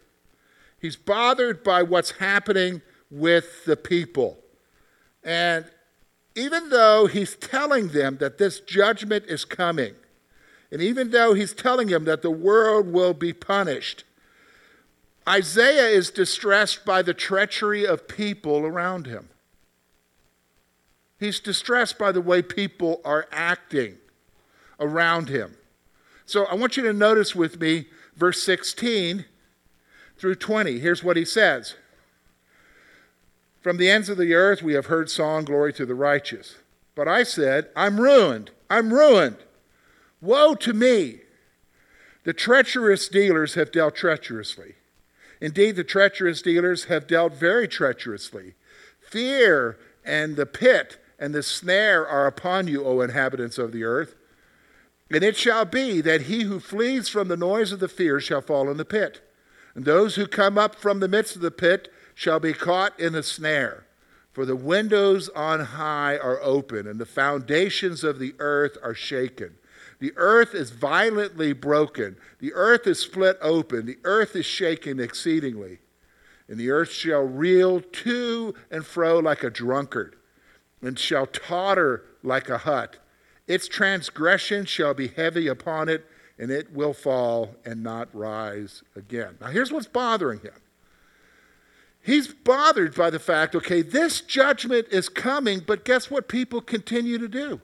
He's 0.81 0.97
bothered 0.97 1.63
by 1.65 1.83
what's 1.83 2.13
happening 2.13 2.83
with 3.11 3.65
the 3.65 3.77
people. 3.77 4.39
And 5.25 5.65
even 6.35 6.69
though 6.69 7.07
he's 7.07 7.35
telling 7.37 7.89
them 7.89 8.19
that 8.19 8.39
this 8.39 8.61
judgment 8.61 9.25
is 9.27 9.45
coming, 9.45 9.95
and 10.71 10.83
even 10.83 11.11
though 11.11 11.35
he's 11.35 11.55
telling 11.55 11.89
them 11.89 12.05
that 12.05 12.23
the 12.23 12.31
world 12.31 12.93
will 12.93 13.15
be 13.15 13.33
punished, 13.33 14.05
Isaiah 15.29 15.89
is 15.89 16.11
distressed 16.11 16.85
by 16.85 17.03
the 17.03 17.15
treachery 17.15 17.87
of 17.87 18.07
people 18.07 18.59
around 18.59 19.07
him. 19.07 19.29
He's 21.19 21.41
distressed 21.41 21.99
by 21.99 22.13
the 22.13 22.21
way 22.21 22.43
people 22.43 23.01
are 23.05 23.27
acting 23.33 23.97
around 24.79 25.29
him. 25.29 25.57
So 26.27 26.45
I 26.45 26.55
want 26.55 26.77
you 26.77 26.83
to 26.85 26.93
notice 26.93 27.35
with 27.35 27.59
me 27.61 27.87
verse 28.15 28.43
16 28.43 29.25
through 30.19 30.37
20. 30.37 30.79
Here's 30.79 31.05
what 31.05 31.17
he 31.17 31.25
says 31.25 31.75
From 33.61 33.77
the 33.77 33.91
ends 33.91 34.09
of 34.09 34.19
the 34.19 34.35
earth 34.35 34.63
we 34.63 34.75
have 34.75 34.87
heard 34.87 35.11
song, 35.11 35.45
glory 35.45 35.73
to 35.75 35.87
the 35.87 35.95
righteous. 35.95 36.57
But 36.95 37.09
I 37.09 37.25
said, 37.25 37.69
I'm 37.77 38.01
ruined. 38.01 38.51
I'm 38.71 38.93
ruined. 38.93 39.37
Woe 40.21 40.55
to 40.57 40.73
me! 40.73 41.21
The 42.25 42.33
treacherous 42.33 43.07
dealers 43.07 43.55
have 43.55 43.71
dealt 43.71 43.95
treacherously. 43.95 44.75
Indeed, 45.41 45.77
the 45.77 45.85
treacherous 45.85 46.43
dealers 46.43 46.85
have 46.85 47.07
dealt 47.07 47.35
very 47.35 47.69
treacherously. 47.69 48.55
Fear 48.99 49.79
and 50.05 50.37
the 50.37 50.47
pit 50.47 50.99
and 51.19 51.35
the 51.35 51.43
snare 51.43 52.07
are 52.07 52.27
upon 52.27 52.67
you, 52.69 52.85
O 52.85 53.01
inhabitants 53.01 53.59
of 53.59 53.73
the 53.73 53.85
earth. 53.85 54.15
And 55.11 55.23
it 55.23 55.37
shall 55.37 55.65
be 55.65 56.01
that 56.01 56.23
he 56.23 56.43
who 56.43 56.59
flees 56.59 57.09
from 57.09 57.29
the 57.29 57.37
noise 57.37 57.71
of 57.71 57.81
the 57.81 57.89
fear 57.89 58.19
shall 58.19 58.41
fall 58.41 58.71
in 58.71 58.77
the 58.77 58.85
pit. 58.85 59.21
And 59.77 59.85
those 59.85 60.15
who 60.15 60.27
come 60.27 60.57
up 60.57 60.75
from 60.75 61.01
the 61.01 61.07
midst 61.07 61.37
of 61.37 61.43
the 61.43 61.51
pit 61.51 61.93
shall 62.15 62.41
be 62.41 62.55
caught 62.55 62.99
in 62.99 63.15
a 63.15 63.23
snare. 63.23 63.87
For 64.33 64.47
the 64.47 64.57
windows 64.57 65.29
on 65.29 65.61
high 65.61 66.17
are 66.17 66.41
open, 66.43 66.87
and 66.87 66.99
the 66.99 67.05
foundations 67.05 68.03
of 68.03 68.19
the 68.19 68.35
earth 68.39 68.79
are 68.83 68.95
shaken. 68.95 69.57
The 69.99 70.15
earth 70.17 70.55
is 70.55 70.71
violently 70.71 71.53
broken. 71.53 72.17
The 72.39 72.55
earth 72.55 72.87
is 72.87 72.99
split 72.99 73.37
open. 73.43 73.85
The 73.85 73.99
earth 74.05 74.35
is 74.35 74.47
shaken 74.47 74.99
exceedingly. 74.99 75.81
And 76.49 76.59
the 76.59 76.71
earth 76.71 76.91
shall 76.91 77.23
reel 77.23 77.83
to 77.83 78.55
and 78.71 78.85
fro 78.85 79.19
like 79.19 79.45
a 79.45 79.51
drunkard, 79.51 80.17
and 80.81 80.99
shall 80.99 81.27
totter 81.27 82.03
like 82.23 82.49
a 82.49 82.59
hut. 82.59 82.97
Its 83.47 83.69
transgression 83.69 84.65
shall 84.65 84.95
be 84.95 85.09
heavy 85.09 85.49
upon 85.49 85.91
it, 85.91 86.07
and 86.39 86.51
it 86.51 86.73
will 86.73 86.93
fall 86.93 87.55
and 87.65 87.83
not 87.83 88.09
rise 88.15 88.83
again. 88.95 89.37
Now, 89.41 89.49
here's 89.49 89.73
what's 89.73 89.87
bothering 89.87 90.41
him. 90.41 90.53
He's 92.03 92.29
bothered 92.29 92.95
by 92.95 93.11
the 93.11 93.19
fact, 93.19 93.55
okay, 93.57 93.83
this 93.83 94.21
judgment 94.21 94.87
is 94.91 95.09
coming, 95.09 95.61
but 95.67 95.85
guess 95.85 96.11
what 96.11 96.29
people 96.29 96.61
continue 96.61 97.19
to 97.19 97.27
do? 97.27 97.61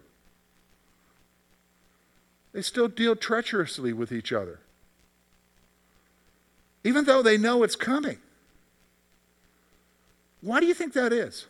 They 2.52 2.62
still 2.62 2.88
deal 2.88 3.14
treacherously 3.14 3.92
with 3.92 4.10
each 4.10 4.32
other, 4.32 4.60
even 6.84 7.04
though 7.04 7.22
they 7.22 7.38
know 7.38 7.62
it's 7.62 7.76
coming. 7.76 8.18
Why 10.40 10.60
do 10.60 10.66
you 10.66 10.74
think 10.74 10.92
that 10.94 11.12
is? 11.12 11.46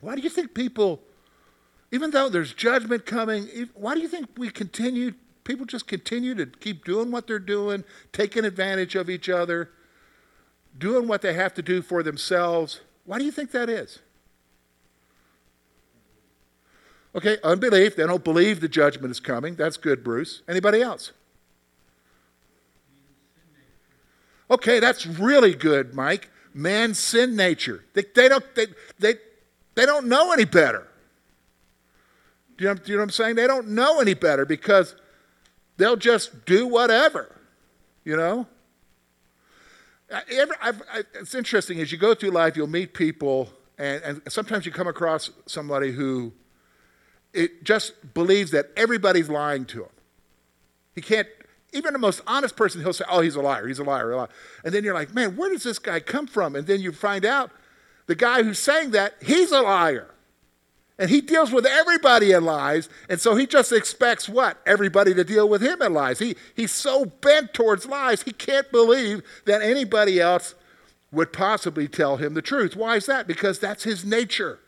Why 0.00 0.14
do 0.14 0.20
you 0.20 0.30
think 0.30 0.54
people 0.54 1.00
even 1.92 2.10
though 2.10 2.28
there's 2.28 2.52
judgment 2.52 3.04
coming, 3.04 3.48
why 3.74 3.94
do 3.94 4.00
you 4.00 4.08
think 4.08 4.28
we 4.36 4.48
continue, 4.50 5.12
people 5.44 5.66
just 5.66 5.86
continue 5.86 6.34
to 6.34 6.46
keep 6.46 6.84
doing 6.84 7.10
what 7.10 7.26
they're 7.26 7.38
doing, 7.38 7.84
taking 8.12 8.44
advantage 8.44 8.94
of 8.94 9.08
each 9.10 9.28
other, 9.28 9.70
doing 10.76 11.08
what 11.08 11.22
they 11.22 11.34
have 11.34 11.54
to 11.54 11.62
do 11.62 11.82
for 11.82 12.02
themselves? 12.02 12.80
Why 13.04 13.18
do 13.18 13.24
you 13.24 13.32
think 13.32 13.50
that 13.52 13.68
is? 13.68 14.00
Okay, 17.14 17.38
unbelief. 17.42 17.96
They 17.96 18.06
don't 18.06 18.22
believe 18.22 18.60
the 18.60 18.68
judgment 18.68 19.10
is 19.10 19.20
coming. 19.20 19.56
That's 19.56 19.76
good, 19.76 20.04
Bruce. 20.04 20.42
Anybody 20.48 20.80
else? 20.80 21.12
Okay, 24.50 24.80
that's 24.80 25.06
really 25.06 25.54
good, 25.54 25.94
Mike. 25.94 26.30
Man's 26.52 26.98
sin 26.98 27.36
nature. 27.36 27.84
They, 27.94 28.04
they, 28.14 28.28
don't, 28.28 28.44
they, 28.54 28.66
they, 28.98 29.14
they 29.74 29.86
don't 29.86 30.06
know 30.06 30.32
any 30.32 30.44
better. 30.44 30.88
Do 32.58 32.64
you, 32.64 32.70
know, 32.70 32.74
do 32.74 32.92
you 32.92 32.96
know 32.96 33.02
what 33.02 33.04
I'm 33.04 33.10
saying? 33.10 33.36
They 33.36 33.46
don't 33.46 33.68
know 33.68 34.00
any 34.00 34.14
better 34.14 34.44
because 34.44 34.94
they'll 35.80 35.96
just 35.96 36.44
do 36.44 36.66
whatever, 36.66 37.34
you 38.04 38.16
know? 38.16 38.46
I've, 40.12 40.82
I, 40.92 41.02
it's 41.14 41.34
interesting 41.34 41.80
as 41.80 41.92
you 41.92 41.98
go 41.98 42.14
through 42.14 42.30
life, 42.30 42.56
you'll 42.56 42.66
meet 42.66 42.94
people, 42.94 43.50
and, 43.78 44.02
and 44.02 44.22
sometimes 44.28 44.66
you 44.66 44.72
come 44.72 44.88
across 44.88 45.30
somebody 45.46 45.92
who 45.92 46.32
it 47.32 47.62
just 47.62 48.12
believes 48.12 48.50
that 48.50 48.70
everybody's 48.76 49.28
lying 49.28 49.64
to 49.66 49.84
him. 49.84 49.90
He 50.94 51.00
can't, 51.00 51.28
even 51.72 51.92
the 51.92 51.98
most 51.98 52.22
honest 52.26 52.56
person, 52.56 52.80
he'll 52.82 52.92
say, 52.92 53.04
Oh, 53.08 53.20
he's 53.20 53.36
a 53.36 53.40
liar, 53.40 53.68
he's 53.68 53.78
a 53.78 53.84
liar, 53.84 54.10
a 54.10 54.16
liar. 54.16 54.28
And 54.64 54.74
then 54.74 54.82
you're 54.82 54.94
like, 54.94 55.14
Man, 55.14 55.36
where 55.36 55.48
does 55.50 55.62
this 55.62 55.78
guy 55.78 56.00
come 56.00 56.26
from? 56.26 56.56
And 56.56 56.66
then 56.66 56.80
you 56.80 56.90
find 56.90 57.24
out 57.24 57.52
the 58.06 58.16
guy 58.16 58.42
who's 58.42 58.58
saying 58.58 58.90
that, 58.90 59.14
he's 59.22 59.52
a 59.52 59.60
liar. 59.62 60.08
And 61.00 61.08
he 61.08 61.22
deals 61.22 61.50
with 61.50 61.64
everybody 61.64 62.32
in 62.32 62.44
lies. 62.44 62.90
And 63.08 63.18
so 63.18 63.34
he 63.34 63.46
just 63.46 63.72
expects 63.72 64.28
what? 64.28 64.58
Everybody 64.66 65.14
to 65.14 65.24
deal 65.24 65.48
with 65.48 65.62
him 65.62 65.80
in 65.80 65.94
lies. 65.94 66.18
He, 66.18 66.36
he's 66.54 66.72
so 66.72 67.06
bent 67.06 67.54
towards 67.54 67.86
lies, 67.86 68.22
he 68.22 68.32
can't 68.32 68.70
believe 68.70 69.22
that 69.46 69.62
anybody 69.62 70.20
else 70.20 70.54
would 71.10 71.32
possibly 71.32 71.88
tell 71.88 72.18
him 72.18 72.34
the 72.34 72.42
truth. 72.42 72.76
Why 72.76 72.96
is 72.96 73.06
that? 73.06 73.26
Because 73.26 73.58
that's 73.58 73.82
his 73.82 74.04
nature. 74.04 74.60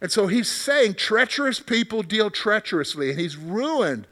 And 0.00 0.10
so 0.10 0.26
he's 0.26 0.50
saying 0.50 0.94
treacherous 0.94 1.60
people 1.60 2.02
deal 2.02 2.28
treacherously, 2.28 3.10
and 3.10 3.20
he's 3.20 3.36
ruined 3.36 4.08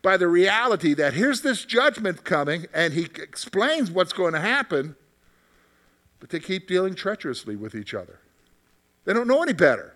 by 0.00 0.16
the 0.16 0.26
reality 0.26 0.94
that 0.94 1.12
here's 1.12 1.42
this 1.42 1.66
judgment 1.66 2.24
coming, 2.24 2.66
and 2.72 2.94
he 2.94 3.04
explains 3.04 3.90
what's 3.90 4.14
going 4.14 4.32
to 4.32 4.40
happen, 4.40 4.96
but 6.18 6.30
they 6.30 6.40
keep 6.40 6.66
dealing 6.66 6.94
treacherously 6.94 7.56
with 7.56 7.74
each 7.74 7.92
other. 7.92 8.18
They 9.04 9.12
don't 9.12 9.28
know 9.28 9.42
any 9.42 9.52
better. 9.52 9.94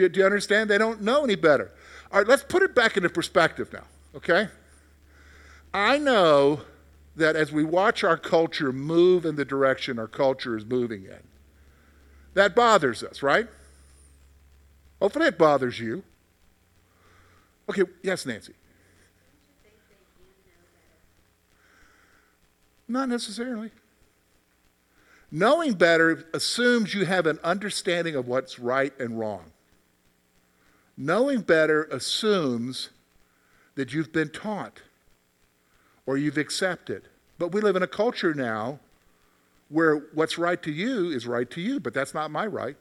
Do 0.00 0.04
you, 0.04 0.08
do 0.08 0.20
you 0.20 0.24
understand? 0.24 0.70
They 0.70 0.78
don't 0.78 1.02
know 1.02 1.24
any 1.24 1.34
better. 1.34 1.70
All 2.10 2.20
right, 2.20 2.26
let's 2.26 2.42
put 2.42 2.62
it 2.62 2.74
back 2.74 2.96
into 2.96 3.10
perspective 3.10 3.70
now, 3.70 3.84
okay? 4.16 4.48
I 5.74 5.98
know 5.98 6.62
that 7.16 7.36
as 7.36 7.52
we 7.52 7.64
watch 7.64 8.02
our 8.02 8.16
culture 8.16 8.72
move 8.72 9.26
in 9.26 9.36
the 9.36 9.44
direction 9.44 9.98
our 9.98 10.06
culture 10.06 10.56
is 10.56 10.64
moving 10.64 11.04
in, 11.04 11.20
that 12.32 12.56
bothers 12.56 13.02
us, 13.02 13.22
right? 13.22 13.46
Hopefully 15.02 15.26
it 15.26 15.36
bothers 15.36 15.78
you. 15.78 16.02
Okay, 17.68 17.82
yes, 18.02 18.24
Nancy. 18.24 18.54
Not 22.88 23.10
necessarily. 23.10 23.70
Knowing 25.30 25.74
better 25.74 26.24
assumes 26.32 26.94
you 26.94 27.04
have 27.04 27.26
an 27.26 27.38
understanding 27.44 28.16
of 28.16 28.26
what's 28.26 28.58
right 28.58 28.98
and 28.98 29.18
wrong. 29.18 29.52
Knowing 31.02 31.40
better 31.40 31.84
assumes 31.84 32.90
that 33.74 33.94
you've 33.94 34.12
been 34.12 34.28
taught 34.28 34.82
or 36.04 36.18
you've 36.18 36.36
accepted. 36.36 37.04
But 37.38 37.52
we 37.52 37.62
live 37.62 37.74
in 37.74 37.82
a 37.82 37.86
culture 37.86 38.34
now 38.34 38.80
where 39.70 39.96
what's 40.12 40.36
right 40.36 40.62
to 40.62 40.70
you 40.70 41.08
is 41.08 41.26
right 41.26 41.50
to 41.52 41.60
you, 41.62 41.80
but 41.80 41.94
that's 41.94 42.12
not 42.12 42.30
my 42.30 42.46
right. 42.46 42.76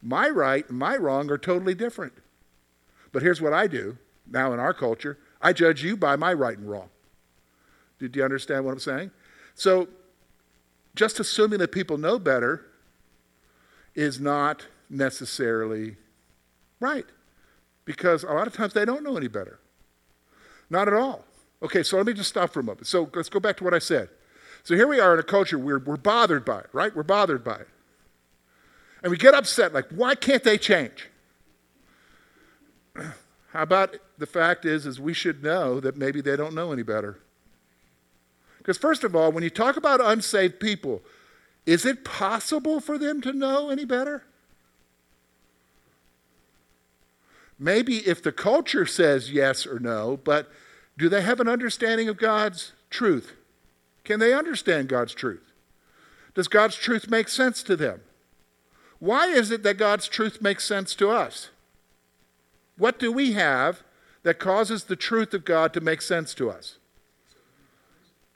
My 0.00 0.30
right 0.30 0.66
and 0.70 0.78
my 0.78 0.96
wrong 0.96 1.30
are 1.30 1.36
totally 1.36 1.74
different. 1.74 2.14
But 3.12 3.20
here's 3.20 3.42
what 3.42 3.52
I 3.52 3.66
do 3.66 3.98
now 4.26 4.54
in 4.54 4.58
our 4.58 4.72
culture 4.72 5.18
I 5.42 5.52
judge 5.52 5.84
you 5.84 5.98
by 5.98 6.16
my 6.16 6.32
right 6.32 6.56
and 6.56 6.70
wrong. 6.70 6.88
Did 7.98 8.16
you 8.16 8.24
understand 8.24 8.64
what 8.64 8.72
I'm 8.72 8.78
saying? 8.78 9.10
So, 9.54 9.88
just 10.94 11.20
assuming 11.20 11.58
that 11.58 11.70
people 11.70 11.98
know 11.98 12.18
better 12.18 12.64
is 13.94 14.18
not 14.18 14.68
necessarily 14.88 15.98
right 16.84 17.06
because 17.84 18.24
a 18.24 18.32
lot 18.32 18.46
of 18.46 18.54
times 18.54 18.72
they 18.72 18.84
don't 18.84 19.02
know 19.02 19.16
any 19.16 19.28
better. 19.28 19.58
Not 20.70 20.88
at 20.88 20.94
all. 20.94 21.24
Okay, 21.62 21.82
so 21.82 21.96
let 21.96 22.06
me 22.06 22.12
just 22.12 22.28
stop 22.28 22.52
for 22.52 22.60
a 22.60 22.62
moment. 22.62 22.86
So 22.86 23.10
let's 23.14 23.28
go 23.28 23.40
back 23.40 23.56
to 23.58 23.64
what 23.64 23.74
I 23.74 23.78
said. 23.78 24.08
So 24.62 24.74
here 24.74 24.86
we 24.86 25.00
are 25.00 25.14
in 25.14 25.20
a 25.20 25.24
culture 25.24 25.58
where 25.58 25.78
we're 25.78 25.96
bothered 25.96 26.44
by 26.44 26.60
it, 26.60 26.68
right? 26.72 26.94
We're 26.94 27.02
bothered 27.02 27.44
by 27.44 27.56
it. 27.56 27.68
And 29.02 29.10
we 29.10 29.18
get 29.18 29.34
upset, 29.34 29.74
like, 29.74 29.86
why 29.90 30.14
can't 30.14 30.42
they 30.42 30.56
change? 30.56 31.10
How 32.96 33.62
about 33.62 33.96
the 34.18 34.26
fact 34.26 34.64
is, 34.64 34.86
is 34.86 34.98
we 34.98 35.12
should 35.12 35.42
know 35.42 35.80
that 35.80 35.96
maybe 35.96 36.20
they 36.20 36.36
don't 36.36 36.54
know 36.54 36.72
any 36.72 36.82
better. 36.82 37.18
Because 38.58 38.78
first 38.78 39.04
of 39.04 39.14
all, 39.14 39.30
when 39.30 39.44
you 39.44 39.50
talk 39.50 39.76
about 39.76 40.00
unsaved 40.00 40.58
people, 40.58 41.02
is 41.66 41.84
it 41.84 42.04
possible 42.04 42.80
for 42.80 42.96
them 42.96 43.20
to 43.20 43.32
know 43.32 43.68
any 43.68 43.84
better? 43.84 44.24
Maybe 47.58 47.98
if 47.98 48.22
the 48.22 48.32
culture 48.32 48.86
says 48.86 49.30
yes 49.30 49.66
or 49.66 49.78
no, 49.78 50.18
but 50.22 50.50
do 50.98 51.08
they 51.08 51.22
have 51.22 51.40
an 51.40 51.48
understanding 51.48 52.08
of 52.08 52.16
God's 52.16 52.72
truth? 52.90 53.32
Can 54.04 54.20
they 54.20 54.34
understand 54.34 54.88
God's 54.88 55.14
truth? 55.14 55.52
Does 56.34 56.48
God's 56.48 56.76
truth 56.76 57.08
make 57.08 57.28
sense 57.28 57.62
to 57.62 57.76
them? 57.76 58.00
Why 58.98 59.28
is 59.28 59.50
it 59.50 59.62
that 59.62 59.78
God's 59.78 60.08
truth 60.08 60.42
makes 60.42 60.64
sense 60.64 60.94
to 60.96 61.10
us? 61.10 61.50
What 62.76 62.98
do 62.98 63.12
we 63.12 63.32
have 63.32 63.82
that 64.22 64.38
causes 64.38 64.84
the 64.84 64.96
truth 64.96 65.34
of 65.34 65.44
God 65.44 65.72
to 65.74 65.80
make 65.80 66.02
sense 66.02 66.34
to 66.34 66.50
us? 66.50 66.78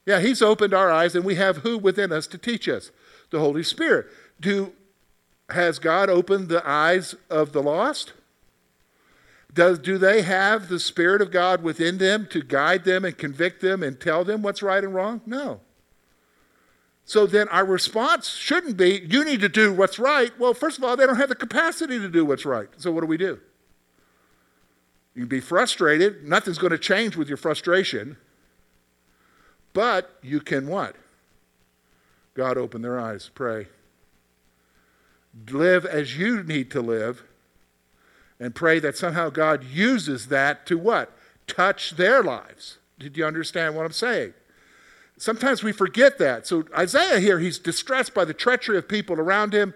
Yeah, 0.07 0.21
He's 0.21 0.43
opened 0.43 0.75
our 0.75 0.91
eyes, 0.91 1.15
and 1.15 1.25
we 1.25 1.35
have 1.35 1.59
who 1.59 1.77
within 1.77 2.13
us 2.13 2.27
to 2.29 2.39
teach 2.39 2.69
us? 2.69 2.91
The 3.31 3.41
Holy 3.41 3.63
Spirit. 3.63 4.07
Do, 4.41 4.73
has 5.51 5.79
God 5.79 6.09
opened 6.09 6.49
the 6.49 6.67
eyes 6.67 7.15
of 7.29 7.53
the 7.53 7.63
lost? 7.63 8.13
Does, 9.53 9.79
do 9.79 9.99
they 9.99 10.23
have 10.23 10.69
the 10.69 10.79
Spirit 10.79 11.23
of 11.23 11.31
God 11.31 11.63
within 11.63 11.99
them 11.99 12.27
to 12.31 12.43
guide 12.43 12.85
them 12.85 13.05
and 13.05 13.17
convict 13.17 13.61
them 13.61 13.83
and 13.83 13.99
tell 13.99 14.25
them 14.25 14.43
what's 14.43 14.63
right 14.63 14.85
and 14.85 14.95
wrong? 14.95 15.21
No. 15.27 15.61
So 17.05 17.27
then 17.27 17.49
our 17.49 17.65
response 17.65 18.29
shouldn't 18.29 18.77
be, 18.77 19.07
you 19.09 19.25
need 19.25 19.41
to 19.41 19.49
do 19.49 19.73
what's 19.73 19.99
right. 19.99 20.31
Well, 20.39 20.53
first 20.53 20.77
of 20.77 20.85
all, 20.85 20.95
they 20.95 21.07
don't 21.07 21.17
have 21.17 21.31
the 21.31 21.35
capacity 21.35 21.99
to 21.99 22.09
do 22.09 22.25
what's 22.25 22.45
right. 22.45 22.69
So 22.77 22.93
what 22.93 23.01
do 23.01 23.07
we 23.07 23.17
do? 23.17 23.41
You 25.15 25.23
can 25.23 25.29
be 25.29 25.41
frustrated. 25.41 26.29
Nothing's 26.29 26.59
going 26.59 26.71
to 26.71 26.79
change 26.79 27.17
with 27.17 27.29
your 27.29 27.39
frustration. 27.39 28.19
But 29.73 30.19
you 30.23 30.41
can 30.41 30.69
what? 30.69 30.97
God, 32.35 32.59
open 32.59 32.83
their 32.83 33.01
eyes. 33.01 33.31
Pray. 33.35 33.69
Live 35.51 35.87
as 35.87 36.19
you 36.19 36.43
need 36.43 36.71
to 36.73 36.83
live 36.83 37.25
and 38.41 38.55
pray 38.55 38.79
that 38.79 38.97
somehow 38.97 39.31
God 39.31 39.65
uses 39.65 40.29
that 40.29 40.67
to 40.67 40.79
what? 40.79 41.17
Touch 41.47 41.93
their 41.93 42.23
lives. 42.23 42.79
Did 42.99 43.17
you 43.17 43.25
understand 43.25 43.75
what 43.75 43.85
I'm 43.87 43.93
saying? 43.93 44.35
Sometimes 45.17 45.65
we 45.65 45.73
forget 45.73 46.19
that. 46.19 46.47
So 46.47 46.65
Isaiah 46.77 47.19
here, 47.19 47.41
he's 47.41 47.59
distressed 47.59 48.15
by 48.15 48.25
the 48.25 48.35
treachery 48.35 48.79
of 48.79 48.89
people 48.89 49.19
around 49.19 49.53
him. 49.53 49.75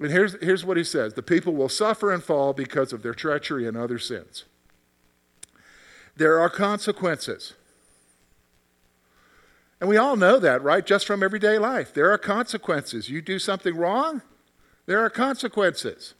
And 0.00 0.10
here's, 0.10 0.36
here's 0.42 0.64
what 0.64 0.76
he 0.76 0.84
says 0.84 1.14
The 1.14 1.22
people 1.22 1.54
will 1.54 1.68
suffer 1.68 2.12
and 2.12 2.22
fall 2.22 2.52
because 2.52 2.92
of 2.92 3.02
their 3.02 3.14
treachery 3.14 3.66
and 3.66 3.76
other 3.76 3.98
sins. 3.98 4.44
There 6.16 6.40
are 6.40 6.48
consequences. 6.48 7.52
And 9.78 9.90
we 9.90 9.98
all 9.98 10.16
know 10.16 10.38
that, 10.38 10.62
right? 10.62 10.86
Just 10.86 11.06
from 11.06 11.22
everyday 11.22 11.58
life. 11.58 11.92
There 11.92 12.10
are 12.10 12.16
consequences. 12.16 13.10
You 13.10 13.20
do 13.20 13.38
something 13.38 13.76
wrong, 13.76 14.22
there 14.86 15.04
are 15.04 15.10
consequences. 15.10 16.14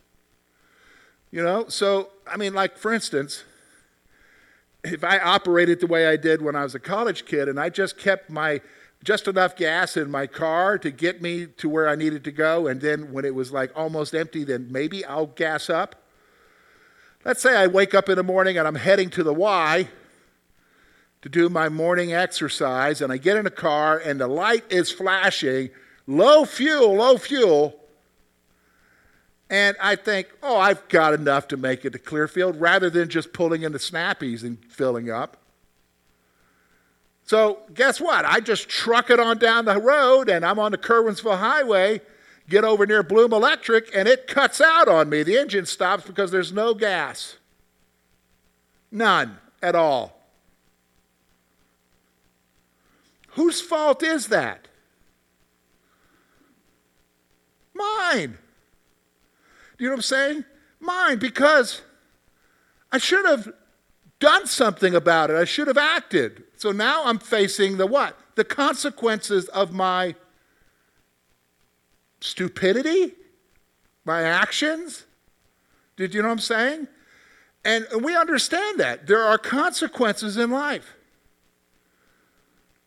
You 1.31 1.43
know, 1.43 1.67
so, 1.69 2.11
I 2.27 2.37
mean, 2.37 2.55
like 2.55 2.79
for 2.79 2.93
instance, 2.93 3.45
if 4.85 5.03
I 5.03 5.19
operated 5.19 5.81
the 5.81 5.87
way 5.87 6.07
I 6.07 6.17
did 6.17 6.41
when 6.41 6.55
I 6.55 6.63
was 6.63 6.75
a 6.75 6.79
college 6.79 7.27
kid 7.27 7.49
and 7.49 7.59
I 7.59 7.69
just 7.69 7.99
kept 7.99 8.31
my 8.31 8.61
just 9.03 9.29
enough 9.29 9.57
gas 9.57 9.97
in 9.97 10.11
my 10.11 10.27
car 10.27 10.79
to 10.79 10.91
get 10.91 11.23
me 11.23 11.47
to 11.47 11.69
where 11.69 11.89
I 11.89 11.95
needed 11.95 12.25
to 12.25 12.33
go, 12.33 12.67
and 12.67 12.81
then 12.81 13.13
when 13.13 13.25
it 13.25 13.35
was 13.35 13.53
like 13.53 13.71
almost 13.77 14.15
empty, 14.15 14.43
then 14.43 14.69
maybe 14.71 15.05
I'll 15.05 15.27
gas 15.27 15.69
up. 15.71 16.03
Let's 17.25 17.43
say 17.43 17.57
I 17.57 17.67
wake 17.67 17.95
up 17.95 18.09
in 18.09 18.17
the 18.17 18.23
morning 18.23 18.57
and 18.57 18.67
I'm 18.67 18.77
heading 18.77 19.11
to 19.11 19.23
the 19.23 19.35
Y 19.35 19.89
to 21.23 21.29
do 21.29 21.49
my 21.49 21.69
morning 21.69 22.13
exercise, 22.13 23.01
and 23.01 23.13
I 23.13 23.17
get 23.17 23.37
in 23.37 23.47
a 23.47 23.51
car 23.51 23.99
and 23.99 24.21
the 24.21 24.29
light 24.29 24.65
is 24.71 24.91
flashing, 24.91 25.71
low 26.07 26.45
fuel, 26.45 26.95
low 26.95 27.17
fuel. 27.17 27.81
And 29.49 29.77
I 29.81 29.95
think, 29.95 30.29
oh, 30.43 30.59
I've 30.59 30.89
got 30.89 31.15
enough 31.15 31.49
to 31.49 31.57
make 31.57 31.85
it 31.85 31.93
to 31.93 31.99
Clearfield 31.99 32.61
rather 32.61 32.91
than 32.91 33.09
just 33.09 33.33
pulling 33.33 33.63
into 33.63 33.79
Snappies 33.79 34.43
and 34.43 34.59
filling 34.65 35.11
up. 35.11 35.37
So, 37.25 37.61
guess 37.75 38.01
what? 38.01 38.25
I 38.25 38.41
just 38.41 38.69
truck 38.69 39.11
it 39.11 39.19
on 39.19 39.39
down 39.39 39.65
the 39.65 39.81
road 39.81 40.29
and 40.29 40.45
I'm 40.45 40.59
on 40.59 40.73
the 40.73 40.79
Curwensville 40.79 41.39
Highway, 41.39 42.01
get 42.49 42.65
over 42.65 42.87
near 42.87 43.03
Bloom 43.03 43.33
Electric, 43.33 43.95
and 43.95 44.09
it 44.09 44.27
cuts 44.27 44.61
out 44.61 44.89
on 44.89 45.09
me. 45.09 45.23
The 45.23 45.37
engine 45.37 45.67
stops 45.67 46.05
because 46.05 46.31
there's 46.31 46.53
no 46.53 46.75
gas. 46.75 47.37
None 48.93 49.39
at 49.63 49.75
all. 49.75 50.17
Whose 53.31 53.61
fault 53.61 54.03
is 54.03 54.29
that? 54.29 54.69
Mine. 57.75 58.39
You 59.79 59.87
know 59.87 59.93
what 59.93 59.99
I'm 59.99 60.03
saying? 60.03 60.45
Mine, 60.81 61.19
because 61.19 61.83
I 62.93 62.99
should 62.99 63.27
have 63.27 63.53
done 64.19 64.47
something 64.47 64.95
about 64.95 65.31
it. 65.31 65.37
I 65.37 65.45
should 65.45 65.67
have 65.67 65.79
acted. 65.79 66.45
So 66.57 66.73
now 66.73 67.05
I'm 67.05 67.19
facing 67.19 67.77
the 67.77 67.87
what? 67.87 68.19
The 68.35 68.45
consequences 68.45 69.49
of 69.49 69.73
my 69.73 70.15
stupidity, 72.21 73.13
my 74.05 74.23
actions. 74.23 75.05
Did 75.97 76.15
you 76.15 76.23
know 76.23 76.29
what 76.29 76.33
I'm 76.33 76.39
saying? 76.39 76.89
And 77.65 77.87
we 78.03 78.17
understand 78.17 78.81
that. 78.81 79.07
There 79.07 79.23
are 79.23 79.39
consequences 79.39 80.37
in 80.37 80.51
life. 80.51 80.95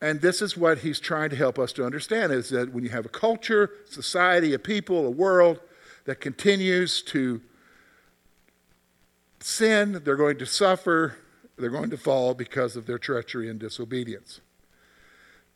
And 0.02 0.22
this 0.22 0.42
is 0.42 0.56
what 0.56 0.80
he's 0.80 1.00
trying 1.00 1.30
to 1.32 1.36
help 1.36 1.60
us 1.60 1.74
to 1.74 1.86
understand 1.86 2.32
is 2.32 2.50
that 2.50 2.72
when 2.72 2.86
you 2.86 2.90
have 2.90 3.06
a 3.06 3.10
culture, 3.10 3.72
society, 3.90 4.54
a 4.54 4.60
people, 4.60 5.06
a 5.06 5.12
world 5.12 5.60
that 6.10 6.20
continues 6.20 7.04
to 7.04 7.40
sin, 9.40 10.02
they're 10.04 10.16
going 10.16 10.40
to 10.40 10.46
suffer, 10.48 11.18
they're 11.56 11.70
going 11.70 11.92
to 11.92 11.98
fall 11.98 12.34
because 12.34 12.76
of 12.76 12.88
their 12.88 12.98
treachery 12.98 13.48
and 13.48 13.60
disobedience. 13.60 14.42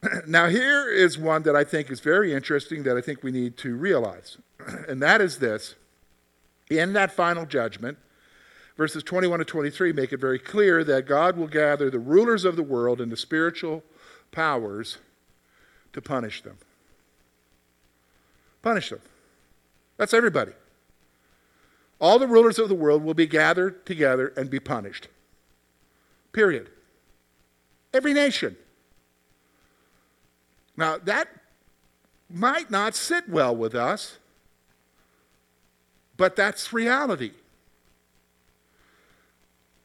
now, 0.28 0.50
here 0.50 0.88
is 0.88 1.18
one 1.18 1.42
that 1.42 1.56
I 1.56 1.64
think 1.64 1.90
is 1.90 2.02
very 2.02 2.36
interesting 2.36 2.84
that 2.84 2.96
I 2.96 3.02
think 3.02 3.24
we 3.24 3.32
need 3.32 3.58
to 3.58 3.76
realize, 3.76 4.38
and 4.88 5.02
that 5.02 5.22
is 5.22 5.40
this 5.40 5.74
in 6.70 6.94
that 6.94 7.12
final 7.12 7.48
judgment, 7.48 7.98
Verses 8.78 9.02
21 9.02 9.40
to 9.40 9.46
23 9.46 9.92
make 9.94 10.14
it 10.14 10.20
very 10.20 10.38
clear 10.38 10.84
that 10.84 11.08
God 11.08 11.36
will 11.36 11.48
gather 11.48 11.90
the 11.90 12.00
rulers 12.00 12.46
of 12.46 12.56
the 12.56 12.64
world 12.64 13.02
and 13.02 13.12
the 13.12 13.18
spiritual 13.18 13.84
powers 14.32 15.00
to 15.94 16.02
punish 16.02 16.44
them. 16.44 16.58
Punish 18.62 18.92
them. 18.92 19.02
That's 19.98 20.14
everybody. 20.14 20.54
All 22.00 22.20
the 22.20 22.28
rulers 22.28 22.60
of 22.60 22.70
the 22.70 22.76
world 22.76 23.04
will 23.04 23.14
be 23.14 23.28
gathered 23.28 23.86
together 23.86 24.34
and 24.36 24.50
be 24.50 24.60
punished. 24.60 25.08
Period. 26.32 26.70
Every 27.94 28.14
nation. 28.14 28.58
Now, 30.76 30.98
that 30.98 31.28
might 32.30 32.72
not 32.72 32.96
sit 32.96 33.30
well 33.30 33.56
with 33.56 33.76
us, 33.76 34.18
but 36.18 36.36
that's 36.36 36.74
reality. 36.74 37.32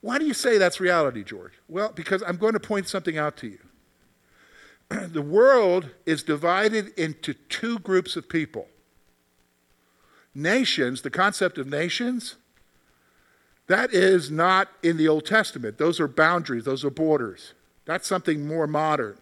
Why 0.01 0.19
do 0.19 0.25
you 0.25 0.35
say 0.35 0.59
that's 0.59 0.81
reality, 0.81 1.23
George? 1.23 1.53
Well, 1.69 1.93
because 1.95 2.23
I'm 2.27 2.37
going 2.37 2.55
to 2.55 2.61
point 2.61 2.89
something 2.89 3.19
out 3.19 3.37
to 3.39 3.49
you. 3.49 3.59
the 5.09 5.23
world 5.23 5.91
is 6.07 6.23
divided 6.23 6.89
into 6.99 7.35
two 7.35 7.79
groups 7.81 8.17
of 8.17 8.29
people 8.29 8.69
nations, 10.35 11.03
the 11.03 11.11
concept 11.11 11.59
of 11.59 11.67
nations, 11.67 12.37
that 13.67 13.93
is 13.93 14.31
not 14.31 14.69
in 14.83 14.97
the 14.97 15.09
Old 15.09 15.27
Testament. 15.27 15.79
Those 15.79 16.01
are 16.01 16.09
boundaries, 16.09 16.65
those 16.65 16.85
are 16.85 16.91
borders. 16.91 17.55
That's 17.85 18.07
something 18.07 18.47
more 18.47 18.67
modern. 18.67 19.19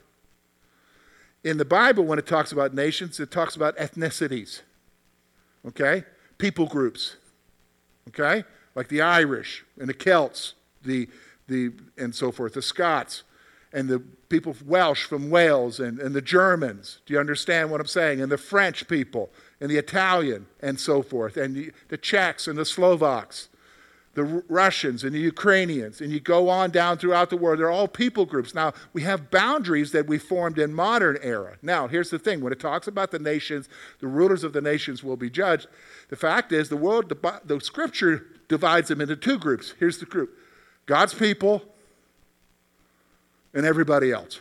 In 1.44 1.58
the 1.58 1.64
Bible, 1.64 2.04
when 2.04 2.18
it 2.18 2.26
talks 2.26 2.50
about 2.50 2.74
nations, 2.74 3.20
it 3.20 3.30
talks 3.30 3.54
about 3.54 3.76
ethnicities, 3.76 4.62
okay? 5.66 6.04
People 6.38 6.66
groups, 6.66 7.16
okay? 8.08 8.44
Like 8.74 8.88
the 8.88 9.02
Irish 9.02 9.64
and 9.78 9.88
the 9.88 9.94
Celts, 9.94 10.54
the, 10.82 11.08
the, 11.46 11.72
and 11.96 12.14
so 12.14 12.32
forth, 12.32 12.54
the 12.54 12.62
Scots, 12.62 13.22
and 13.72 13.88
the 13.88 14.00
people 14.28 14.56
Welsh 14.64 15.04
from 15.04 15.30
Wales, 15.30 15.80
and, 15.80 15.98
and 15.98 16.14
the 16.14 16.22
Germans. 16.22 16.98
Do 17.06 17.14
you 17.14 17.20
understand 17.20 17.70
what 17.70 17.80
I'm 17.80 17.86
saying? 17.86 18.20
And 18.20 18.30
the 18.30 18.38
French 18.38 18.88
people, 18.88 19.30
and 19.60 19.70
the 19.70 19.78
Italian, 19.78 20.46
and 20.60 20.78
so 20.78 21.02
forth, 21.02 21.36
and 21.36 21.54
the, 21.54 21.72
the 21.88 21.96
Czechs 21.96 22.46
and 22.46 22.58
the 22.58 22.64
Slovaks 22.64 23.48
the 24.16 24.42
Russians 24.48 25.04
and 25.04 25.14
the 25.14 25.20
Ukrainians, 25.20 26.00
and 26.00 26.10
you 26.10 26.20
go 26.20 26.48
on 26.48 26.70
down 26.70 26.96
throughout 26.96 27.28
the 27.28 27.36
world. 27.36 27.58
They're 27.58 27.70
all 27.70 27.86
people 27.86 28.24
groups. 28.24 28.54
Now, 28.54 28.72
we 28.94 29.02
have 29.02 29.30
boundaries 29.30 29.92
that 29.92 30.06
we 30.06 30.16
formed 30.16 30.58
in 30.58 30.72
modern 30.72 31.18
era. 31.20 31.58
Now, 31.60 31.86
here's 31.86 32.08
the 32.08 32.18
thing 32.18 32.40
when 32.40 32.50
it 32.50 32.58
talks 32.58 32.88
about 32.88 33.10
the 33.10 33.18
nations, 33.18 33.68
the 34.00 34.06
rulers 34.06 34.42
of 34.42 34.54
the 34.54 34.62
nations 34.62 35.04
will 35.04 35.18
be 35.18 35.28
judged. 35.28 35.68
The 36.08 36.16
fact 36.16 36.50
is, 36.50 36.70
the 36.70 36.78
world, 36.78 37.10
the, 37.10 37.40
the 37.44 37.60
scripture 37.60 38.26
divides 38.48 38.88
them 38.88 39.02
into 39.02 39.16
two 39.16 39.38
groups. 39.38 39.74
Here's 39.78 39.98
the 39.98 40.06
group 40.06 40.34
God's 40.86 41.12
people 41.12 41.62
and 43.52 43.66
everybody 43.66 44.12
else. 44.12 44.40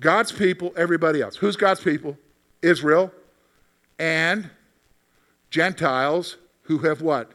God's 0.00 0.32
people, 0.32 0.74
everybody 0.76 1.22
else. 1.22 1.36
Who's 1.36 1.56
God's 1.56 1.80
people? 1.80 2.18
Israel 2.64 3.12
and 3.98 4.50
Gentiles 5.50 6.36
who 6.62 6.78
have 6.78 7.00
what? 7.02 7.32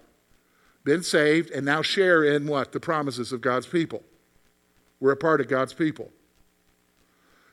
been 0.83 1.03
saved, 1.03 1.51
and 1.51 1.65
now 1.65 1.83
share 1.83 2.23
in 2.23 2.47
what? 2.47 2.71
The 2.71 2.79
promises 2.79 3.31
of 3.31 3.41
God's 3.41 3.67
people. 3.67 4.01
We're 4.99 5.11
a 5.11 5.17
part 5.17 5.39
of 5.39 5.47
God's 5.47 5.73
people. 5.73 6.09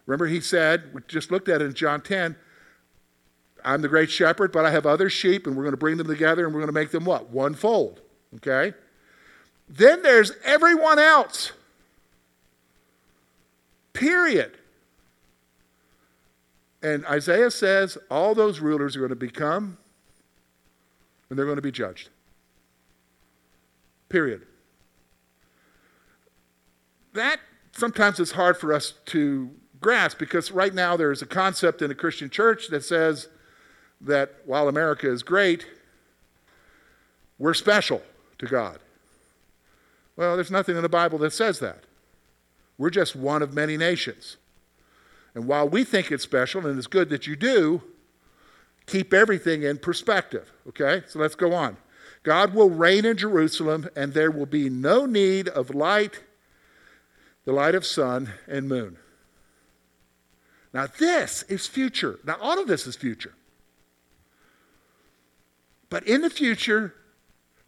Remember, 0.06 0.26
he 0.26 0.40
said, 0.40 0.94
we 0.94 1.02
just 1.06 1.30
looked 1.30 1.48
at 1.48 1.60
it 1.60 1.66
in 1.66 1.74
John 1.74 2.00
10, 2.00 2.36
I'm 3.64 3.82
the 3.82 3.88
great 3.88 4.10
shepherd, 4.10 4.52
but 4.52 4.64
I 4.64 4.70
have 4.70 4.86
other 4.86 5.10
sheep, 5.10 5.46
and 5.46 5.56
we're 5.56 5.64
going 5.64 5.72
to 5.72 5.78
bring 5.78 5.96
them 5.96 6.06
together, 6.06 6.46
and 6.46 6.54
we're 6.54 6.60
going 6.60 6.72
to 6.72 6.80
make 6.80 6.92
them 6.92 7.04
what? 7.04 7.30
One 7.30 7.52
fold. 7.52 8.00
Okay? 8.36 8.72
Then 9.68 10.02
there's 10.02 10.32
everyone 10.44 10.98
else. 10.98 11.52
Period. 13.92 14.56
And 16.82 17.04
Isaiah 17.06 17.50
says 17.50 17.98
all 18.10 18.34
those 18.34 18.60
rulers 18.60 18.96
are 18.96 19.00
going 19.00 19.08
to 19.10 19.16
become, 19.16 19.78
and 21.28 21.38
they're 21.38 21.46
going 21.46 21.56
to 21.56 21.62
be 21.62 21.72
judged. 21.72 22.10
Period. 24.08 24.42
That 27.14 27.40
sometimes 27.72 28.20
is 28.20 28.32
hard 28.32 28.56
for 28.56 28.72
us 28.72 28.94
to 29.06 29.50
grasp 29.80 30.18
because 30.18 30.52
right 30.52 30.74
now 30.74 30.96
there's 30.96 31.22
a 31.22 31.26
concept 31.26 31.82
in 31.82 31.88
the 31.88 31.94
Christian 31.94 32.30
church 32.30 32.68
that 32.68 32.84
says 32.84 33.28
that 34.00 34.36
while 34.44 34.68
America 34.68 35.10
is 35.10 35.22
great, 35.22 35.66
we're 37.38 37.54
special 37.54 38.02
to 38.38 38.46
God. 38.46 38.78
Well, 40.16 40.34
there's 40.34 40.50
nothing 40.50 40.76
in 40.76 40.82
the 40.82 40.88
Bible 40.88 41.18
that 41.18 41.32
says 41.32 41.58
that. 41.60 41.84
We're 42.78 42.90
just 42.90 43.16
one 43.16 43.42
of 43.42 43.54
many 43.54 43.76
nations. 43.76 44.36
And 45.36 45.46
while 45.46 45.68
we 45.68 45.84
think 45.84 46.10
it's 46.10 46.24
special, 46.24 46.66
and 46.66 46.78
it's 46.78 46.86
good 46.86 47.10
that 47.10 47.26
you 47.26 47.36
do, 47.36 47.82
keep 48.86 49.12
everything 49.12 49.64
in 49.64 49.76
perspective. 49.76 50.50
Okay? 50.66 51.02
So 51.06 51.18
let's 51.18 51.34
go 51.34 51.52
on. 51.52 51.76
God 52.22 52.54
will 52.54 52.70
reign 52.70 53.04
in 53.04 53.18
Jerusalem, 53.18 53.90
and 53.94 54.14
there 54.14 54.30
will 54.30 54.46
be 54.46 54.70
no 54.70 55.04
need 55.04 55.48
of 55.48 55.74
light, 55.74 56.22
the 57.44 57.52
light 57.52 57.74
of 57.74 57.84
sun 57.84 58.32
and 58.48 58.66
moon. 58.66 58.96
Now, 60.72 60.86
this 60.86 61.42
is 61.44 61.66
future. 61.66 62.18
Now, 62.24 62.38
all 62.40 62.58
of 62.58 62.66
this 62.66 62.86
is 62.86 62.96
future. 62.96 63.34
But 65.90 66.06
in 66.08 66.22
the 66.22 66.30
future, 66.30 66.94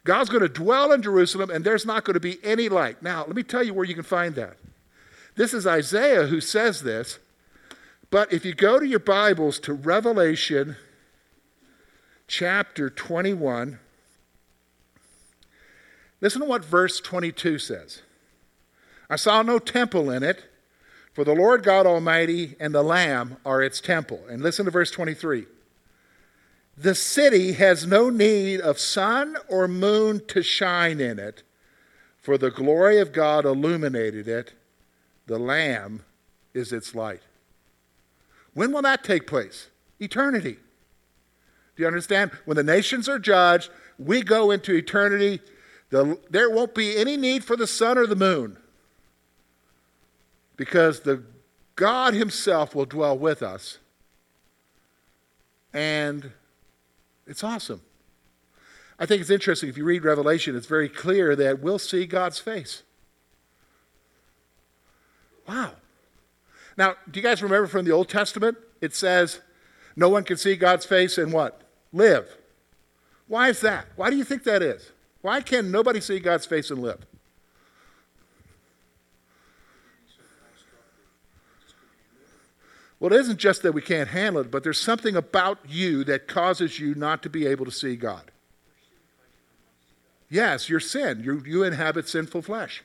God's 0.05 0.31
going 0.31 0.41
to 0.41 0.49
dwell 0.49 0.91
in 0.91 1.03
Jerusalem, 1.03 1.51
and 1.51 1.63
there's 1.65 1.85
not 1.85 2.05
going 2.05 2.15
to 2.15 2.21
be 2.21 2.39
any 2.43 2.71
light. 2.71 3.03
Now, 3.03 3.27
let 3.27 3.37
me 3.37 3.43
tell 3.43 3.63
you 3.63 3.75
where 3.75 3.85
you 3.85 3.95
can 3.95 4.05
find 4.05 4.35
that. 4.37 4.57
This 5.37 5.53
is 5.53 5.67
Isaiah 5.67 6.27
who 6.27 6.41
says 6.41 6.83
this. 6.83 7.19
But 8.11 8.33
if 8.33 8.45
you 8.45 8.55
go 8.55 8.81
to 8.81 8.87
your 8.87 8.99
Bibles 8.99 9.59
to 9.61 9.73
Revelation 9.73 10.77
chapter 12.27 12.89
21, 12.91 13.79
Listen 16.21 16.41
to 16.41 16.49
what 16.49 16.65
verse 16.65 17.01
22 17.01 17.59
says. 17.59 18.03
I 19.09 19.17
saw 19.17 19.43
no 19.43 19.59
temple 19.59 20.11
in 20.11 20.23
it, 20.23 20.45
for 21.13 21.25
the 21.25 21.35
Lord 21.35 21.63
God 21.63 21.87
Almighty 21.87 22.57
and 22.61 22.75
the 22.75 22.83
Lamb 22.83 23.37
are 23.45 23.63
its 23.63 23.81
temple. 23.81 24.23
And 24.29 24.43
listen 24.43 24.65
to 24.65 24.71
verse 24.71 24.91
23. 24.91 25.47
The 26.77 26.95
city 26.95 27.53
has 27.53 27.87
no 27.87 28.11
need 28.11 28.61
of 28.61 28.79
sun 28.79 29.37
or 29.49 29.67
moon 29.67 30.25
to 30.29 30.43
shine 30.43 31.01
in 31.01 31.19
it, 31.19 31.43
for 32.21 32.37
the 32.37 32.51
glory 32.51 32.99
of 32.99 33.13
God 33.13 33.45
illuminated 33.45 34.29
it. 34.29 34.53
The 35.27 35.39
Lamb 35.39 36.05
is 36.55 36.73
its 36.73 36.95
light. 36.95 37.23
When 38.59 38.73
will 38.73 38.83
that 38.83 39.05
take 39.05 39.29
place? 39.29 39.69
Eternity. 40.01 40.57
Do 41.77 41.83
you 41.83 41.87
understand? 41.87 42.33
When 42.45 42.57
the 42.57 42.65
nations 42.65 43.09
are 43.09 43.21
judged, 43.21 43.71
we 44.01 44.21
go 44.21 44.51
into 44.51 44.75
eternity 44.75 45.39
the, 45.91 46.19
there 46.29 46.51
won't 46.51 46.75
be 46.75 46.97
any 46.97 47.17
need 47.17 47.45
for 47.45 47.55
the 47.55 47.69
sun 47.69 47.97
or 47.97 48.05
the 48.05 48.17
moon 48.17 48.57
because 50.57 51.03
the 51.03 51.23
God 51.77 52.15
Himself 52.15 52.75
will 52.75 52.85
dwell 52.85 53.17
with 53.17 53.45
us. 53.45 53.79
And 55.73 56.33
it's 57.29 57.45
awesome. 57.45 57.81
I 58.99 59.07
think 59.07 59.21
it's 59.21 59.31
interesting. 59.31 59.69
If 59.69 59.79
you 59.79 59.85
read 59.85 60.03
Revelation, 60.03 60.57
it's 60.57 60.67
very 60.67 60.89
clear 60.89 61.37
that 61.37 61.61
we'll 61.61 61.79
see 61.79 62.07
God's 62.07 62.41
face. 62.41 62.83
Wow. 65.47 65.75
Now, 66.79 66.95
do 67.11 67.19
you 67.19 67.25
guys 67.25 67.43
remember 67.43 67.67
from 67.67 67.85
the 67.85 67.91
Old 67.91 68.09
Testament? 68.09 68.57
It 68.81 68.95
says, 68.95 69.41
no 69.97 70.09
one 70.09 70.23
can 70.23 70.37
see 70.37 70.55
God's 70.55 70.87
face 70.87 71.19
and 71.19 71.33
what? 71.33 71.61
Live. 71.93 72.37
Why 73.27 73.49
is 73.49 73.61
that? 73.63 73.87
Why 73.97 74.11
do 74.11 74.17
you 74.17 74.23
think 74.23 74.45
that 74.45 74.63
is? 74.63 74.93
Why 75.21 75.41
can 75.41 75.73
nobody 75.73 76.01
see 76.01 76.21
God's 76.21 76.47
face 76.47 76.71
and 76.71 76.81
live? 76.81 77.05
Well, 83.01 83.13
it 83.13 83.21
isn't 83.21 83.39
just 83.39 83.63
that 83.63 83.73
we 83.73 83.83
can't 83.83 84.11
handle 84.11 84.43
it, 84.43 84.51
but 84.51 84.63
there's 84.63 84.81
something 84.81 85.17
about 85.17 85.59
you 85.69 86.05
that 86.05 86.29
causes 86.29 86.79
you 86.79 86.95
not 86.95 87.25
to 87.25 87.29
be 87.29 87.45
able 87.47 87.65
to 87.65 87.73
see 87.73 87.97
God. 87.97 88.31
Yes, 90.31 90.69
your 90.69 90.81
sin. 90.81 91.23
You, 91.25 91.43
you 91.45 91.65
inhabit 91.65 92.09
sinful 92.09 92.43
flesh. 92.43 92.85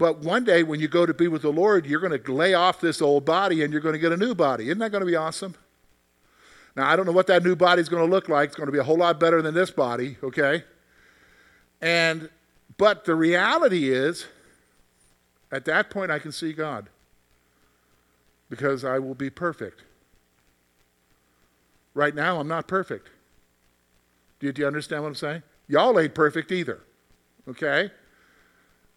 But 0.00 0.20
one 0.20 0.44
day 0.44 0.62
when 0.62 0.80
you 0.80 0.88
go 0.88 1.04
to 1.04 1.12
be 1.12 1.28
with 1.28 1.42
the 1.42 1.52
Lord, 1.52 1.84
you're 1.84 2.00
going 2.00 2.18
to 2.18 2.32
lay 2.32 2.54
off 2.54 2.80
this 2.80 3.02
old 3.02 3.26
body 3.26 3.62
and 3.62 3.70
you're 3.70 3.82
going 3.82 3.92
to 3.92 3.98
get 3.98 4.12
a 4.12 4.16
new 4.16 4.34
body. 4.34 4.64
Isn't 4.64 4.78
that 4.78 4.90
going 4.90 5.02
to 5.02 5.06
be 5.06 5.14
awesome? 5.14 5.54
Now, 6.74 6.88
I 6.88 6.96
don't 6.96 7.04
know 7.04 7.12
what 7.12 7.26
that 7.26 7.44
new 7.44 7.54
body 7.54 7.82
is 7.82 7.90
going 7.90 8.02
to 8.02 8.10
look 8.10 8.26
like. 8.26 8.48
It's 8.48 8.56
going 8.56 8.68
to 8.68 8.72
be 8.72 8.78
a 8.78 8.82
whole 8.82 8.96
lot 8.96 9.20
better 9.20 9.42
than 9.42 9.52
this 9.52 9.70
body, 9.70 10.16
okay? 10.22 10.64
And 11.82 12.30
but 12.78 13.04
the 13.04 13.14
reality 13.14 13.92
is 13.92 14.24
at 15.52 15.66
that 15.66 15.90
point 15.90 16.10
I 16.10 16.18
can 16.18 16.32
see 16.32 16.54
God 16.54 16.88
because 18.48 18.86
I 18.86 18.98
will 18.98 19.14
be 19.14 19.28
perfect. 19.28 19.82
Right 21.92 22.14
now 22.14 22.40
I'm 22.40 22.48
not 22.48 22.66
perfect. 22.66 23.10
Do 24.38 24.46
you, 24.46 24.54
do 24.54 24.62
you 24.62 24.66
understand 24.66 25.02
what 25.02 25.10
I'm 25.10 25.14
saying? 25.14 25.42
Y'all 25.68 26.00
ain't 26.00 26.14
perfect 26.14 26.50
either. 26.52 26.80
Okay? 27.46 27.90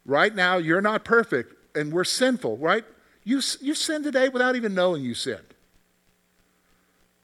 Right 0.06 0.36
now, 0.36 0.58
you're 0.58 0.82
not 0.82 1.06
perfect, 1.06 1.54
and 1.76 1.94
we're 1.94 2.04
sinful, 2.04 2.58
right? 2.58 2.84
You, 3.24 3.42
you 3.62 3.74
sinned 3.74 4.04
today 4.04 4.30
without 4.30 4.56
even 4.56 4.74
knowing 4.74 5.04
you 5.04 5.14
sinned. 5.14 5.54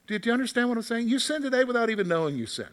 Do, 0.08 0.18
do 0.18 0.30
you 0.30 0.34
understand 0.34 0.70
what 0.70 0.78
I'm 0.78 0.84
saying? 0.84 1.08
You 1.08 1.20
sinned 1.20 1.44
today 1.44 1.64
without 1.64 1.90
even 1.90 2.08
knowing 2.08 2.36
you 2.38 2.46
sinned. 2.46 2.70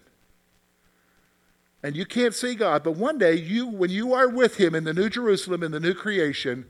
And 1.82 1.94
you 1.94 2.06
can't 2.06 2.34
see 2.34 2.54
God, 2.54 2.82
but 2.82 2.92
one 2.92 3.18
day, 3.18 3.34
you, 3.34 3.66
when 3.66 3.90
you 3.90 4.14
are 4.14 4.28
with 4.28 4.56
Him 4.56 4.74
in 4.74 4.84
the 4.84 4.94
New 4.94 5.08
Jerusalem, 5.08 5.62
in 5.62 5.72
the 5.72 5.80
new 5.80 5.94
creation, 5.94 6.66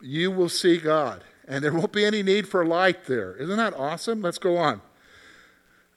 you 0.00 0.30
will 0.30 0.48
see 0.48 0.78
God. 0.78 1.24
And 1.46 1.64
there 1.64 1.72
won't 1.72 1.92
be 1.92 2.04
any 2.04 2.22
need 2.22 2.48
for 2.48 2.64
light 2.64 3.06
there. 3.06 3.34
Isn't 3.34 3.56
that 3.56 3.74
awesome? 3.74 4.22
Let's 4.22 4.38
go 4.38 4.56
on. 4.56 4.80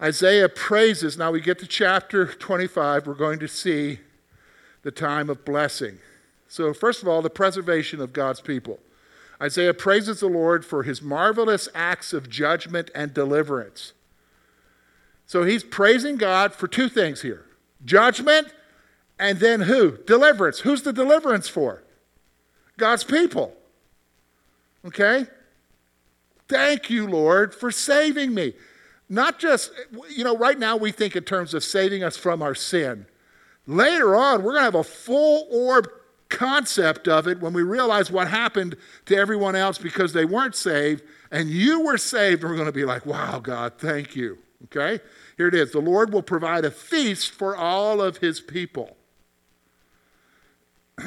Isaiah 0.01 0.49
praises. 0.49 1.17
Now 1.17 1.31
we 1.31 1.39
get 1.39 1.59
to 1.59 1.67
chapter 1.67 2.25
25. 2.25 3.07
We're 3.07 3.13
going 3.13 3.39
to 3.39 3.47
see 3.47 3.99
the 4.83 4.91
time 4.91 5.29
of 5.29 5.43
blessing. 5.43 5.97
So, 6.47 6.73
first 6.73 7.01
of 7.01 7.07
all, 7.07 7.21
the 7.21 7.29
preservation 7.29 7.99
of 7.99 8.13
God's 8.13 8.41
people. 8.41 8.79
Isaiah 9.41 9.73
praises 9.73 10.19
the 10.19 10.27
Lord 10.27 10.63
for 10.63 10.83
his 10.83 11.01
marvelous 11.01 11.67
acts 11.75 12.13
of 12.13 12.29
judgment 12.29 12.91
and 12.95 13.13
deliverance. 13.13 13.93
So 15.25 15.43
he's 15.43 15.63
praising 15.63 16.17
God 16.17 16.53
for 16.53 16.67
two 16.67 16.89
things 16.89 17.21
here 17.21 17.45
judgment 17.83 18.53
and 19.19 19.39
then 19.39 19.61
who? 19.61 19.97
Deliverance. 20.05 20.59
Who's 20.59 20.81
the 20.81 20.93
deliverance 20.93 21.47
for? 21.47 21.83
God's 22.77 23.03
people. 23.03 23.53
Okay? 24.85 25.27
Thank 26.47 26.89
you, 26.89 27.07
Lord, 27.07 27.53
for 27.53 27.71
saving 27.71 28.33
me. 28.33 28.53
Not 29.09 29.39
just, 29.39 29.71
you 30.09 30.23
know, 30.23 30.35
right 30.35 30.57
now 30.57 30.75
we 30.75 30.91
think 30.91 31.15
in 31.15 31.23
terms 31.23 31.53
of 31.53 31.63
saving 31.63 32.03
us 32.03 32.17
from 32.17 32.41
our 32.41 32.55
sin. 32.55 33.05
Later 33.65 34.15
on, 34.15 34.43
we're 34.43 34.51
going 34.51 34.61
to 34.61 34.65
have 34.65 34.75
a 34.75 34.83
full 34.83 35.47
orb 35.51 35.87
concept 36.29 37.07
of 37.07 37.27
it 37.27 37.39
when 37.39 37.53
we 37.53 37.61
realize 37.61 38.11
what 38.11 38.27
happened 38.27 38.75
to 39.05 39.15
everyone 39.15 39.55
else 39.55 39.77
because 39.77 40.13
they 40.13 40.25
weren't 40.25 40.55
saved 40.55 41.03
and 41.31 41.49
you 41.49 41.81
were 41.81 41.97
saved. 41.97 42.41
And 42.41 42.51
we're 42.51 42.57
going 42.57 42.67
to 42.67 42.73
be 42.73 42.85
like, 42.85 43.05
wow, 43.05 43.39
God, 43.39 43.73
thank 43.77 44.15
you. 44.15 44.39
Okay? 44.65 45.01
Here 45.37 45.47
it 45.47 45.55
is 45.55 45.71
The 45.71 45.79
Lord 45.79 46.11
will 46.11 46.23
provide 46.23 46.65
a 46.65 46.71
feast 46.71 47.31
for 47.31 47.55
all 47.55 48.01
of 48.01 48.17
his 48.17 48.41
people. 48.41 48.97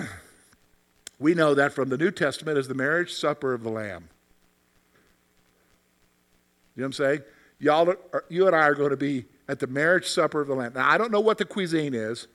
we 1.19 1.35
know 1.35 1.55
that 1.55 1.73
from 1.73 1.89
the 1.89 1.99
New 1.99 2.11
Testament 2.11 2.57
as 2.59 2.69
the 2.69 2.75
marriage 2.75 3.13
supper 3.13 3.53
of 3.53 3.63
the 3.63 3.71
Lamb. 3.71 4.09
You 6.75 6.83
know 6.83 6.85
what 6.85 6.87
I'm 6.87 6.93
saying? 6.93 7.21
Y'all, 7.59 7.89
are, 8.13 8.25
you 8.29 8.47
and 8.47 8.55
I 8.55 8.61
are 8.61 8.75
going 8.75 8.91
to 8.91 8.97
be 8.97 9.25
at 9.49 9.61
the 9.61 9.67
marriage 9.67 10.07
supper 10.07 10.41
of 10.41 10.49
the 10.49 10.55
Lamb. 10.55 10.73
Now, 10.75 10.91
I 10.91 10.99
don't 10.99 11.11
know 11.11 11.21
what 11.21 11.39
the 11.39 11.45
cuisine 11.45 11.95
is. 11.95 12.29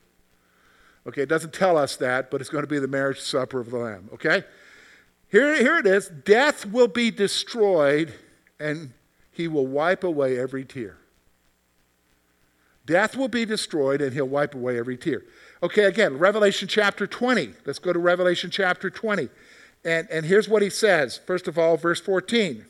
Okay, 1.06 1.22
it 1.22 1.28
doesn't 1.28 1.52
tell 1.52 1.76
us 1.76 1.96
that, 1.96 2.30
but 2.30 2.40
it's 2.40 2.50
going 2.50 2.62
to 2.62 2.68
be 2.68 2.78
the 2.78 2.88
marriage 2.88 3.20
supper 3.20 3.60
of 3.60 3.70
the 3.70 3.78
Lamb. 3.78 4.08
Okay? 4.14 4.44
Here, 5.28 5.56
here 5.56 5.78
it 5.78 5.86
is 5.86 6.08
Death 6.08 6.66
will 6.66 6.88
be 6.88 7.10
destroyed, 7.10 8.14
and 8.60 8.92
he 9.32 9.48
will 9.48 9.66
wipe 9.66 10.04
away 10.04 10.38
every 10.38 10.64
tear. 10.64 10.98
Death 12.84 13.16
will 13.16 13.28
be 13.28 13.44
destroyed, 13.44 14.00
and 14.00 14.12
he'll 14.12 14.28
wipe 14.28 14.54
away 14.54 14.78
every 14.78 14.96
tear. 14.96 15.22
Okay, 15.62 15.84
again, 15.84 16.18
Revelation 16.18 16.68
chapter 16.68 17.06
20. 17.06 17.54
Let's 17.64 17.78
go 17.78 17.92
to 17.92 17.98
Revelation 17.98 18.50
chapter 18.50 18.90
20. 18.90 19.28
And, 19.84 20.08
and 20.10 20.26
here's 20.26 20.48
what 20.48 20.62
he 20.62 20.70
says. 20.70 21.18
First 21.18 21.48
of 21.48 21.58
all, 21.58 21.76
verse 21.76 22.00
14. 22.00 22.64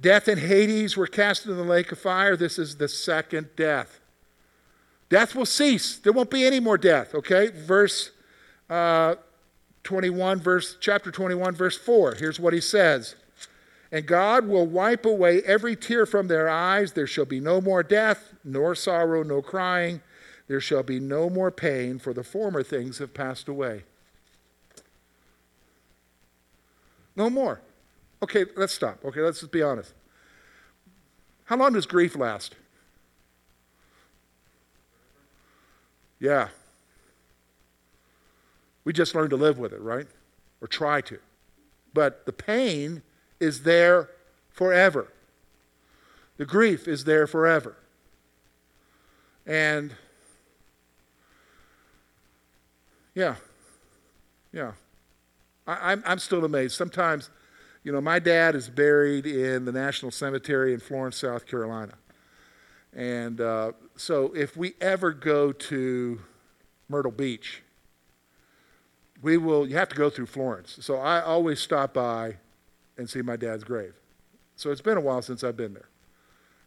Death 0.00 0.28
and 0.28 0.40
Hades 0.40 0.96
were 0.96 1.06
cast 1.06 1.44
into 1.44 1.54
the 1.54 1.62
lake 1.62 1.92
of 1.92 1.98
fire. 1.98 2.36
This 2.36 2.58
is 2.58 2.76
the 2.76 2.88
second 2.88 3.50
death. 3.54 3.99
Death 5.10 5.34
will 5.34 5.44
cease. 5.44 5.98
There 5.98 6.12
won't 6.12 6.30
be 6.30 6.46
any 6.46 6.60
more 6.60 6.78
death, 6.78 7.14
okay? 7.14 7.48
Verse 7.48 8.12
uh, 8.70 9.16
21, 9.82 10.40
verse, 10.40 10.76
chapter 10.80 11.10
21, 11.10 11.54
verse 11.54 11.76
4. 11.76 12.14
Here's 12.14 12.40
what 12.40 12.54
he 12.54 12.60
says. 12.60 13.16
And 13.92 14.06
God 14.06 14.46
will 14.46 14.66
wipe 14.66 15.04
away 15.04 15.42
every 15.42 15.74
tear 15.74 16.06
from 16.06 16.28
their 16.28 16.48
eyes. 16.48 16.92
There 16.92 17.08
shall 17.08 17.24
be 17.24 17.40
no 17.40 17.60
more 17.60 17.82
death, 17.82 18.34
nor 18.44 18.76
sorrow, 18.76 19.24
no 19.24 19.42
crying. 19.42 20.00
There 20.46 20.60
shall 20.60 20.84
be 20.84 21.00
no 21.00 21.28
more 21.28 21.50
pain, 21.50 21.98
for 21.98 22.14
the 22.14 22.22
former 22.22 22.62
things 22.62 22.98
have 22.98 23.12
passed 23.12 23.48
away. 23.48 23.82
No 27.16 27.28
more. 27.28 27.60
Okay, 28.22 28.44
let's 28.56 28.72
stop. 28.72 29.04
Okay, 29.04 29.20
let's 29.20 29.40
just 29.40 29.50
be 29.50 29.62
honest. 29.62 29.92
How 31.46 31.56
long 31.56 31.72
does 31.72 31.86
grief 31.86 32.14
last? 32.14 32.54
Yeah. 36.20 36.48
We 38.84 38.92
just 38.92 39.14
learn 39.14 39.30
to 39.30 39.36
live 39.36 39.58
with 39.58 39.72
it, 39.72 39.80
right? 39.80 40.06
Or 40.60 40.68
try 40.68 41.00
to. 41.02 41.18
But 41.92 42.26
the 42.26 42.32
pain 42.32 43.02
is 43.40 43.62
there 43.62 44.10
forever. 44.50 45.08
The 46.36 46.46
grief 46.46 46.86
is 46.86 47.04
there 47.04 47.26
forever. 47.26 47.76
And 49.46 49.94
yeah, 53.14 53.36
yeah. 54.52 54.72
I, 55.66 55.72
am 55.72 55.78
I'm, 55.82 56.02
I'm 56.06 56.18
still 56.18 56.44
amazed. 56.44 56.74
Sometimes, 56.74 57.30
you 57.82 57.92
know, 57.92 58.00
my 58.00 58.18
dad 58.18 58.54
is 58.54 58.68
buried 58.68 59.26
in 59.26 59.64
the 59.64 59.72
National 59.72 60.10
Cemetery 60.10 60.72
in 60.72 60.80
Florence, 60.80 61.16
South 61.16 61.46
Carolina. 61.46 61.94
And 62.92 63.40
uh, 63.40 63.72
so 64.00 64.32
if 64.34 64.56
we 64.56 64.72
ever 64.80 65.12
go 65.12 65.52
to 65.52 66.22
Myrtle 66.88 67.12
Beach, 67.12 67.62
we 69.20 69.36
will, 69.36 69.68
you 69.68 69.76
have 69.76 69.90
to 69.90 69.94
go 69.94 70.08
through 70.08 70.24
Florence. 70.24 70.78
So 70.80 70.96
I 70.96 71.20
always 71.20 71.60
stop 71.60 71.92
by 71.92 72.36
and 72.96 73.10
see 73.10 73.20
my 73.20 73.36
dad's 73.36 73.62
grave. 73.62 73.92
So 74.56 74.70
it's 74.70 74.80
been 74.80 74.96
a 74.96 75.02
while 75.02 75.20
since 75.20 75.44
I've 75.44 75.56
been 75.56 75.74
there 75.74 75.90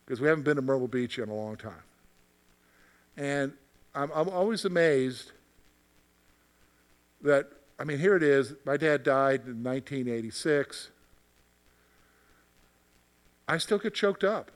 because 0.06 0.22
we 0.22 0.28
haven't 0.28 0.44
been 0.44 0.58
to 0.58 0.62
Myrtle 0.62 0.88
Beach 0.88 1.18
in 1.18 1.28
a 1.28 1.34
long 1.34 1.56
time. 1.56 1.84
And 3.18 3.54
I'm, 3.96 4.12
I'm 4.14 4.30
always 4.30 4.64
amazed 4.64 5.32
that, 7.24 7.48
I 7.80 7.84
mean, 7.84 7.98
here 7.98 8.16
it 8.16 8.22
is. 8.22 8.54
My 8.64 8.78
dad 8.78 9.02
died 9.02 9.42
in 9.48 9.64
1986. 9.64 10.90
I 13.48 13.58
still 13.58 13.80
get 13.80 13.96
choked 13.96 14.24
up. 14.24 14.52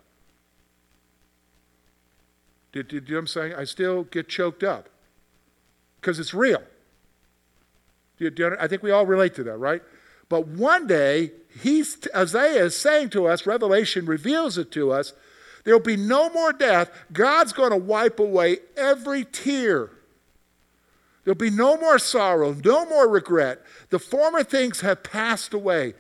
Do, 2.78 2.84
do, 2.84 3.00
do 3.00 3.08
you 3.08 3.12
know 3.14 3.18
what 3.18 3.22
I'm 3.22 3.28
saying? 3.28 3.54
I 3.56 3.64
still 3.64 4.04
get 4.04 4.30
choked 4.30 4.64
up 4.64 4.88
because 6.00 6.20
it's 6.20 6.34
real. 6.34 6.62
Do 8.20 8.30
do 8.30 8.56
I 8.60 8.68
think 8.68 8.84
we 8.84 8.92
all 8.92 9.06
relate 9.06 9.34
to 9.36 9.44
that, 9.46 9.58
right? 9.58 9.82
But 10.30 10.48
one 10.48 10.86
day, 10.86 11.32
he's, 11.62 11.98
Isaiah 12.16 12.66
is 12.66 12.78
saying 12.78 13.10
to 13.12 13.26
us, 13.26 13.48
Revelation 13.48 14.06
reveals 14.06 14.58
it 14.58 14.72
to 14.74 14.92
us, 14.92 15.14
there'll 15.64 15.80
be 15.80 15.98
no 15.98 16.30
more 16.30 16.54
death. 16.54 16.92
God's 17.12 17.54
going 17.54 17.72
to 17.72 17.78
wipe 17.78 18.20
away 18.20 18.58
every 18.76 19.24
tear. 19.24 19.90
There'll 21.24 21.36
be 21.36 21.50
no 21.50 21.78
more 21.78 21.98
sorrow, 21.98 22.56
no 22.64 22.86
more 22.86 23.08
regret. 23.08 23.62
The 23.90 24.00
former 24.00 24.44
things 24.44 24.82
have 24.82 25.02
passed 25.02 25.54
away. 25.54 25.94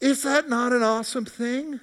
Is 0.00 0.22
that 0.24 0.48
not 0.48 0.72
an 0.72 0.82
awesome 0.82 1.26
thing? 1.26 1.80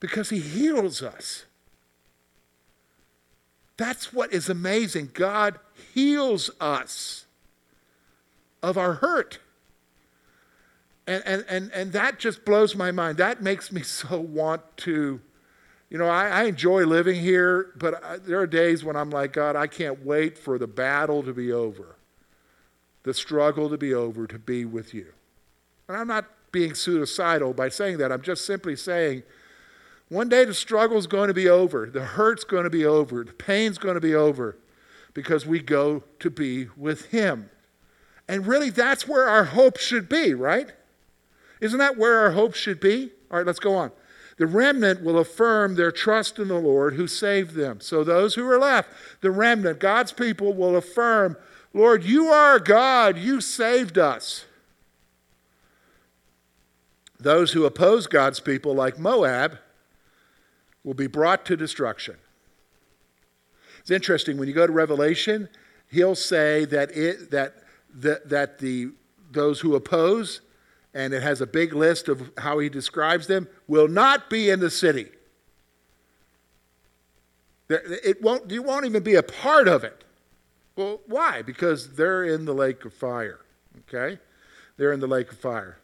Because 0.00 0.30
he 0.30 0.38
heals 0.38 1.02
us. 1.02 1.44
That's 3.76 4.12
what 4.12 4.32
is 4.32 4.48
amazing. 4.48 5.10
God 5.12 5.58
heals 5.94 6.50
us 6.60 7.26
of 8.62 8.78
our 8.78 8.94
hurt. 8.94 9.38
And, 11.06 11.22
and, 11.24 11.44
and, 11.48 11.70
and 11.72 11.92
that 11.92 12.18
just 12.18 12.44
blows 12.44 12.74
my 12.74 12.90
mind. 12.90 13.18
That 13.18 13.42
makes 13.42 13.70
me 13.70 13.82
so 13.82 14.18
want 14.18 14.62
to, 14.78 15.20
you 15.90 15.98
know, 15.98 16.08
I, 16.08 16.28
I 16.28 16.42
enjoy 16.44 16.84
living 16.84 17.20
here, 17.20 17.72
but 17.76 18.02
I, 18.04 18.16
there 18.16 18.40
are 18.40 18.46
days 18.46 18.82
when 18.84 18.96
I'm 18.96 19.10
like, 19.10 19.32
God, 19.32 19.56
I 19.56 19.66
can't 19.66 20.04
wait 20.04 20.36
for 20.38 20.58
the 20.58 20.66
battle 20.66 21.22
to 21.22 21.32
be 21.32 21.52
over, 21.52 21.96
the 23.02 23.14
struggle 23.14 23.68
to 23.70 23.78
be 23.78 23.94
over, 23.94 24.26
to 24.26 24.38
be 24.38 24.64
with 24.64 24.94
you. 24.94 25.12
And 25.88 25.96
I'm 25.96 26.08
not 26.08 26.26
being 26.50 26.74
suicidal 26.74 27.52
by 27.52 27.68
saying 27.68 27.98
that. 27.98 28.10
I'm 28.10 28.22
just 28.22 28.44
simply 28.44 28.74
saying, 28.74 29.22
one 30.08 30.28
day 30.28 30.44
the 30.44 30.54
struggle 30.54 30.96
is 30.96 31.06
going 31.06 31.28
to 31.28 31.34
be 31.34 31.48
over, 31.48 31.90
the 31.90 32.04
hurt's 32.04 32.44
going 32.44 32.64
to 32.64 32.70
be 32.70 32.86
over, 32.86 33.24
the 33.24 33.32
pain's 33.32 33.78
going 33.78 33.94
to 33.94 34.00
be 34.00 34.14
over 34.14 34.56
because 35.14 35.46
we 35.46 35.60
go 35.60 36.04
to 36.20 36.30
be 36.30 36.68
with 36.76 37.06
Him. 37.06 37.50
And 38.28 38.46
really, 38.46 38.70
that's 38.70 39.08
where 39.08 39.28
our 39.28 39.44
hope 39.44 39.78
should 39.78 40.08
be, 40.08 40.34
right? 40.34 40.72
Isn't 41.60 41.78
that 41.78 41.96
where 41.96 42.18
our 42.20 42.32
hope 42.32 42.54
should 42.54 42.80
be? 42.80 43.10
All 43.30 43.38
right, 43.38 43.46
let's 43.46 43.58
go 43.58 43.74
on. 43.74 43.90
The 44.36 44.46
remnant 44.46 45.02
will 45.02 45.18
affirm 45.18 45.74
their 45.74 45.90
trust 45.90 46.38
in 46.38 46.48
the 46.48 46.58
Lord 46.60 46.94
who 46.94 47.06
saved 47.06 47.54
them. 47.54 47.80
So, 47.80 48.04
those 48.04 48.34
who 48.34 48.48
are 48.50 48.58
left, 48.58 48.90
the 49.22 49.30
remnant, 49.30 49.80
God's 49.80 50.12
people, 50.12 50.52
will 50.52 50.76
affirm, 50.76 51.36
Lord, 51.72 52.04
you 52.04 52.26
are 52.26 52.58
God, 52.58 53.16
you 53.16 53.40
saved 53.40 53.96
us. 53.96 54.44
Those 57.18 57.52
who 57.52 57.64
oppose 57.64 58.06
God's 58.06 58.40
people, 58.40 58.74
like 58.74 58.98
Moab, 58.98 59.58
will 60.86 60.94
be 60.94 61.08
brought 61.08 61.44
to 61.44 61.56
destruction. 61.56 62.14
It's 63.80 63.90
interesting 63.90 64.38
when 64.38 64.48
you 64.48 64.54
go 64.54 64.66
to 64.66 64.72
Revelation, 64.72 65.48
he'll 65.90 66.14
say 66.14 66.64
that 66.66 66.96
it 66.96 67.30
that 67.32 67.54
that, 67.94 68.28
that 68.30 68.58
the 68.60 68.92
those 69.32 69.60
who 69.60 69.74
oppose, 69.74 70.40
and 70.94 71.12
it 71.12 71.22
has 71.22 71.40
a 71.40 71.46
big 71.46 71.74
list 71.74 72.08
of 72.08 72.30
how 72.38 72.60
he 72.60 72.68
describes 72.68 73.26
them, 73.26 73.48
will 73.66 73.88
not 73.88 74.30
be 74.30 74.48
in 74.48 74.60
the 74.60 74.70
city. 74.70 75.08
It 77.68 78.22
won't, 78.22 78.48
you 78.48 78.62
won't 78.62 78.86
even 78.86 79.02
be 79.02 79.16
a 79.16 79.24
part 79.24 79.66
of 79.66 79.82
it. 79.82 80.04
Well, 80.76 81.00
why? 81.06 81.42
Because 81.42 81.94
they're 81.94 82.22
in 82.22 82.44
the 82.44 82.54
lake 82.54 82.84
of 82.84 82.94
fire. 82.94 83.40
Okay? 83.80 84.20
They're 84.76 84.92
in 84.92 85.00
the 85.00 85.08
lake 85.08 85.32
of 85.32 85.38
fire. 85.38 85.78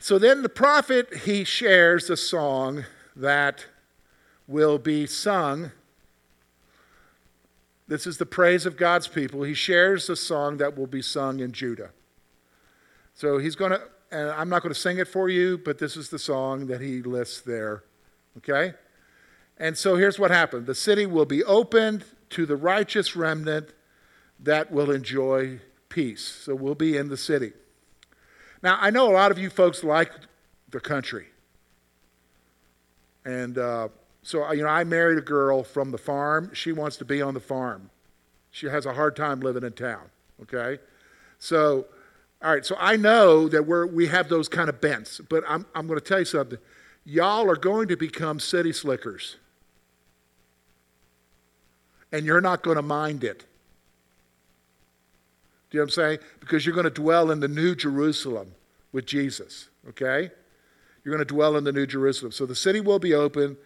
So 0.00 0.18
then 0.18 0.42
the 0.42 0.48
prophet, 0.48 1.18
he 1.18 1.44
shares 1.44 2.10
a 2.10 2.16
song 2.16 2.84
that 3.16 3.66
will 4.46 4.78
be 4.78 5.06
sung. 5.06 5.72
This 7.88 8.06
is 8.06 8.18
the 8.18 8.26
praise 8.26 8.66
of 8.66 8.76
God's 8.76 9.08
people. 9.08 9.42
He 9.42 9.54
shares 9.54 10.08
a 10.08 10.16
song 10.16 10.56
that 10.58 10.76
will 10.76 10.86
be 10.86 11.02
sung 11.02 11.40
in 11.40 11.52
Judah. 11.52 11.90
So 13.14 13.38
he's 13.38 13.56
going 13.56 13.72
to, 13.72 13.82
and 14.10 14.30
I'm 14.30 14.48
not 14.48 14.62
going 14.62 14.72
to 14.72 14.80
sing 14.80 14.98
it 14.98 15.08
for 15.08 15.28
you, 15.28 15.58
but 15.58 15.78
this 15.78 15.96
is 15.96 16.08
the 16.08 16.18
song 16.18 16.66
that 16.66 16.80
he 16.80 17.02
lists 17.02 17.40
there. 17.40 17.84
Okay? 18.38 18.74
And 19.58 19.76
so 19.76 19.96
here's 19.96 20.18
what 20.18 20.30
happened 20.30 20.66
the 20.66 20.74
city 20.74 21.06
will 21.06 21.26
be 21.26 21.44
opened 21.44 22.04
to 22.30 22.46
the 22.46 22.56
righteous 22.56 23.14
remnant 23.14 23.72
that 24.40 24.72
will 24.72 24.90
enjoy 24.90 25.60
peace. 25.88 26.22
So 26.44 26.54
we'll 26.54 26.74
be 26.74 26.96
in 26.96 27.08
the 27.08 27.16
city. 27.16 27.52
Now, 28.62 28.78
I 28.80 28.90
know 28.90 29.10
a 29.10 29.12
lot 29.12 29.30
of 29.30 29.38
you 29.38 29.50
folks 29.50 29.84
like 29.84 30.12
the 30.70 30.80
country. 30.80 31.26
And 33.24 33.58
uh, 33.58 33.88
so, 34.22 34.50
you 34.52 34.62
know, 34.62 34.68
I 34.68 34.84
married 34.84 35.18
a 35.18 35.22
girl 35.22 35.62
from 35.62 35.90
the 35.90 35.98
farm. 35.98 36.50
She 36.54 36.72
wants 36.72 36.96
to 36.98 37.04
be 37.04 37.22
on 37.22 37.34
the 37.34 37.40
farm. 37.40 37.90
She 38.50 38.66
has 38.66 38.86
a 38.86 38.92
hard 38.92 39.16
time 39.16 39.40
living 39.40 39.62
in 39.62 39.72
town, 39.72 40.10
okay? 40.42 40.80
So, 41.38 41.86
all 42.42 42.52
right, 42.52 42.64
so 42.64 42.76
I 42.78 42.96
know 42.96 43.48
that 43.48 43.66
we're, 43.66 43.86
we 43.86 44.08
have 44.08 44.28
those 44.28 44.48
kind 44.48 44.68
of 44.68 44.80
bents, 44.80 45.20
but 45.28 45.42
I'm, 45.48 45.66
I'm 45.74 45.86
going 45.86 45.98
to 45.98 46.04
tell 46.04 46.18
you 46.18 46.24
something. 46.24 46.58
Y'all 47.04 47.50
are 47.50 47.56
going 47.56 47.88
to 47.88 47.96
become 47.96 48.38
city 48.38 48.72
slickers 48.72 49.36
and 52.12 52.26
you're 52.26 52.40
not 52.40 52.62
going 52.62 52.76
to 52.76 52.82
mind 52.82 53.24
it. 53.24 53.44
Do 55.70 55.78
you 55.78 55.80
know 55.80 55.84
what 55.84 55.84
I'm 55.84 55.90
saying? 55.90 56.18
Because 56.38 56.66
you're 56.66 56.74
going 56.74 56.84
to 56.84 56.90
dwell 56.90 57.30
in 57.30 57.40
the 57.40 57.48
new 57.48 57.74
Jerusalem 57.74 58.54
with 58.92 59.06
Jesus, 59.06 59.68
okay? 59.88 60.30
You're 61.04 61.14
going 61.14 61.26
to 61.26 61.34
dwell 61.34 61.56
in 61.56 61.64
the 61.64 61.72
new 61.72 61.86
Jerusalem. 61.86 62.32
So 62.32 62.46
the 62.46 62.54
city 62.54 62.80
will 62.80 62.98
be 62.98 63.14
open 63.14 63.56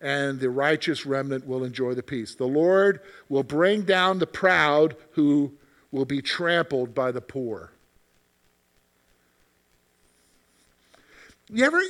and 0.00 0.40
the 0.40 0.50
righteous 0.50 1.06
remnant 1.06 1.46
will 1.46 1.64
enjoy 1.64 1.94
the 1.94 2.02
peace. 2.02 2.34
The 2.34 2.44
Lord 2.44 3.00
will 3.28 3.44
bring 3.44 3.82
down 3.82 4.18
the 4.18 4.26
proud 4.26 4.96
who 5.12 5.52
will 5.90 6.04
be 6.04 6.20
trampled 6.20 6.94
by 6.94 7.12
the 7.12 7.20
poor. 7.20 7.72
You 11.54 11.64
ever, 11.66 11.82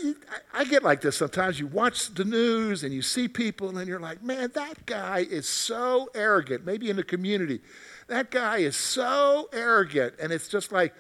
I 0.53 0.65
get 0.65 0.83
like 0.83 1.03
this 1.03 1.17
sometimes. 1.17 1.61
You 1.61 1.69
watch 1.69 2.13
the 2.13 2.25
news 2.25 2.83
and 2.83 2.93
you 2.93 3.01
see 3.01 3.29
people, 3.29 3.79
and 3.79 3.87
you're 3.87 4.01
like, 4.01 4.21
man, 4.21 4.51
that 4.55 4.87
guy 4.87 5.21
is 5.21 5.49
so 5.49 6.11
arrogant. 6.17 6.67
Maybe 6.67 6.91
in 6.91 6.97
the 6.97 7.05
community, 7.05 7.61
that 8.09 8.33
guy 8.33 8.59
is 8.59 8.77
so 8.77 9.49
arrogant. 9.53 10.15
And 10.21 10.33
it's 10.33 10.49
just 10.49 10.73
like, 10.73 10.93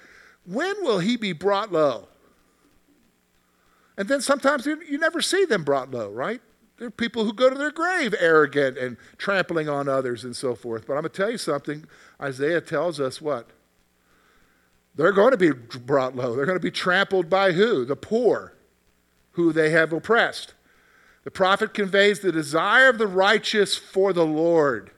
when 0.47 0.77
will 0.85 1.01
he 1.01 1.17
be 1.17 1.33
brought 1.33 1.73
low? 1.73 2.07
And 3.97 4.09
then 4.09 4.21
sometimes 4.21 4.67
you, 4.67 4.81
you 4.89 4.99
never 4.99 5.21
see 5.21 5.45
them 5.45 5.65
brought 5.65 5.91
low, 5.91 6.11
right? 6.11 6.41
There 6.79 6.89
are 6.89 6.91
people 6.91 7.25
who 7.25 7.33
go 7.33 7.51
to 7.51 7.57
their 7.57 7.71
grave 7.71 8.15
arrogant 8.19 8.79
and 8.79 8.97
trampling 9.19 9.69
on 9.69 9.89
others 9.89 10.25
and 10.25 10.35
so 10.35 10.55
forth. 10.55 10.87
But 10.87 10.95
I'm 10.95 11.03
going 11.03 11.13
to 11.13 11.17
tell 11.17 11.31
you 11.31 11.39
something. 11.39 11.85
Isaiah 12.21 12.61
tells 12.61 12.99
us 12.99 13.21
what? 13.21 13.51
They're 14.95 15.13
going 15.13 15.31
to 15.31 15.37
be 15.37 15.53
brought 15.53 16.17
low. 16.17 16.35
They're 16.35 16.47
going 16.47 16.59
to 16.59 16.63
be 16.63 16.71
trampled 16.71 17.31
by 17.31 17.53
who? 17.53 17.85
The 17.85 17.97
poor, 17.97 18.55
who 19.33 19.53
they 19.53 19.71
have 19.71 19.93
oppressed. 19.93 20.55
The 21.25 21.31
prophet 21.31 21.73
conveys 21.73 22.21
the 22.21 22.33
desire 22.33 22.89
of 22.89 22.99
the 22.99 23.07
righteous 23.07 23.77
for 23.77 24.13
the 24.13 24.27
Lord. 24.27 24.91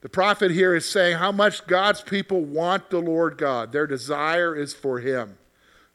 The 0.00 0.08
prophet 0.08 0.50
here 0.50 0.74
is 0.74 0.88
saying 0.88 1.18
how 1.18 1.32
much 1.32 1.66
God's 1.66 2.02
people 2.02 2.44
want 2.44 2.90
the 2.90 2.98
Lord 2.98 3.38
God. 3.38 3.72
Their 3.72 3.86
desire 3.86 4.54
is 4.54 4.74
for 4.74 5.00
Him, 5.00 5.38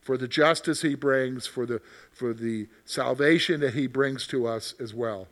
for 0.10 0.18
the 0.18 0.28
justice 0.28 0.82
He 0.82 0.96
brings, 0.96 1.46
for 1.46 1.68
the, 1.68 1.84
for 2.12 2.34
the 2.34 2.68
salvation 2.84 3.60
that 3.60 3.76
He 3.76 3.86
brings 3.86 4.26
to 4.26 4.48
us 4.48 4.74
as 4.80 4.92
well. 4.92 5.28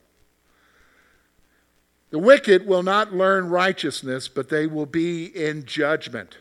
The 2.12 2.20
wicked 2.20 2.68
will 2.68 2.84
not 2.84 3.12
learn 3.12 3.50
righteousness, 3.50 4.28
but 4.28 4.50
they 4.50 4.68
will 4.68 4.86
be 4.86 5.26
in 5.26 5.66
judgment. 5.66 6.38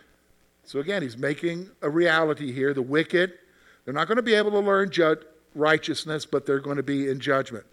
So 0.66 0.81
again, 0.81 1.01
he's 1.01 1.16
making 1.16 1.70
a 1.81 1.88
reality 1.88 2.53
here. 2.53 2.75
The 2.75 2.83
wicked, 2.83 3.33
they're 3.87 3.94
not 3.94 4.07
going 4.07 4.16
to 4.16 4.22
be 4.22 4.35
able 4.35 4.51
to 4.51 4.59
learn 4.59 4.90
ju- 4.90 5.16
righteousness, 5.55 6.27
but 6.27 6.44
they're 6.44 6.61
going 6.61 6.77
to 6.77 6.83
be 6.83 7.09
in 7.09 7.20
judgment. 7.20 7.64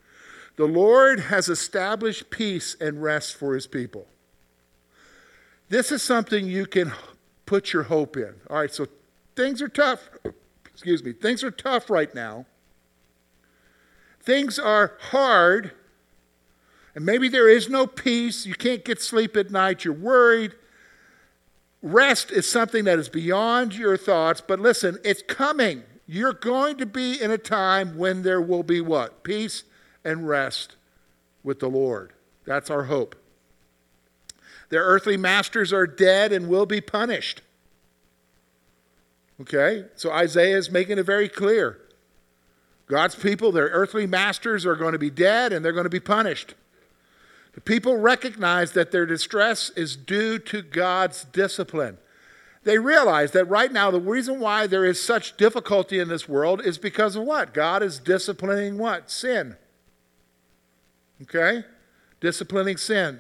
The 0.56 0.66
Lord 0.66 1.20
has 1.20 1.50
established 1.50 2.30
peace 2.30 2.78
and 2.80 3.04
rest 3.04 3.36
for 3.36 3.54
his 3.54 3.68
people. 3.68 4.08
This 5.68 5.92
is 5.92 6.02
something 6.02 6.48
you 6.48 6.68
can 6.68 6.94
put 7.46 7.74
your 7.74 7.84
hope 7.84 8.16
in. 8.16 8.34
All 8.50 8.60
right, 8.60 8.74
so 8.74 8.88
things 9.36 9.62
are 9.62 9.68
tough. 9.68 10.08
Excuse 10.74 11.04
me. 11.04 11.14
Things 11.14 11.44
are 11.44 11.52
tough 11.52 11.90
right 11.90 12.14
now. 12.14 12.46
Things 14.22 14.58
are 14.58 14.98
hard. 15.12 15.72
And 16.96 17.06
maybe 17.06 17.28
there 17.28 17.50
is 17.50 17.70
no 17.70 17.88
peace. 17.88 18.46
You 18.46 18.56
can't 18.56 18.86
get 18.86 19.02
sleep 19.02 19.36
at 19.36 19.52
night. 19.52 19.86
You're 19.86 19.94
worried. 19.94 20.54
Rest 21.82 22.32
is 22.32 22.50
something 22.50 22.86
that 22.86 22.98
is 22.98 23.10
beyond 23.10 23.76
your 23.76 23.98
thoughts, 23.98 24.40
but 24.40 24.58
listen, 24.58 24.98
it's 25.04 25.22
coming. 25.22 25.84
You're 26.08 26.32
going 26.32 26.78
to 26.78 26.86
be 26.86 27.22
in 27.22 27.30
a 27.30 27.38
time 27.38 27.98
when 27.98 28.24
there 28.24 28.42
will 28.42 28.64
be 28.64 28.80
what? 28.80 29.24
Peace 29.24 29.64
and 30.06 30.28
rest 30.28 30.78
with 31.44 31.60
the 31.60 31.68
Lord. 31.68 32.14
That's 32.46 32.70
our 32.70 32.84
hope. 32.84 33.18
Their 34.70 34.84
earthly 34.84 35.18
masters 35.18 35.74
are 35.74 35.86
dead 35.86 36.32
and 36.32 36.48
will 36.48 36.66
be 36.66 36.80
punished. 36.80 37.42
Okay? 39.44 39.86
So 39.96 40.12
Isaiah 40.12 40.58
is 40.58 40.72
making 40.72 40.98
it 40.98 41.06
very 41.06 41.28
clear. 41.28 41.78
God's 42.88 43.16
people, 43.16 43.52
their 43.52 43.68
earthly 43.68 44.08
masters, 44.08 44.66
are 44.66 44.76
going 44.76 44.94
to 44.94 45.00
be 45.00 45.10
dead 45.10 45.52
and 45.52 45.64
they're 45.64 45.74
going 45.74 45.84
to 45.84 45.90
be 45.90 46.00
punished. 46.00 46.54
The 47.54 47.62
people 47.62 47.98
recognize 47.98 48.72
that 48.72 48.92
their 48.92 49.06
distress 49.06 49.70
is 49.72 49.96
due 49.96 50.40
to 50.40 50.62
God's 50.62 51.26
discipline. 51.26 51.98
They 52.64 52.78
realize 52.78 53.32
that 53.32 53.46
right 53.46 53.72
now, 53.72 53.92
the 53.92 54.00
reason 54.00 54.40
why 54.40 54.68
there 54.68 54.86
is 54.86 55.02
such 55.04 55.36
difficulty 55.36 56.00
in 56.00 56.08
this 56.08 56.30
world 56.30 56.66
is 56.66 56.78
because 56.78 57.18
of 57.18 57.24
what? 57.24 57.54
God 57.54 57.84
is 57.84 58.00
disciplining 58.00 58.78
what? 58.78 59.12
Sin. 59.12 59.58
Okay? 61.22 61.66
Disciplining 62.22 62.78
sin. 62.78 63.20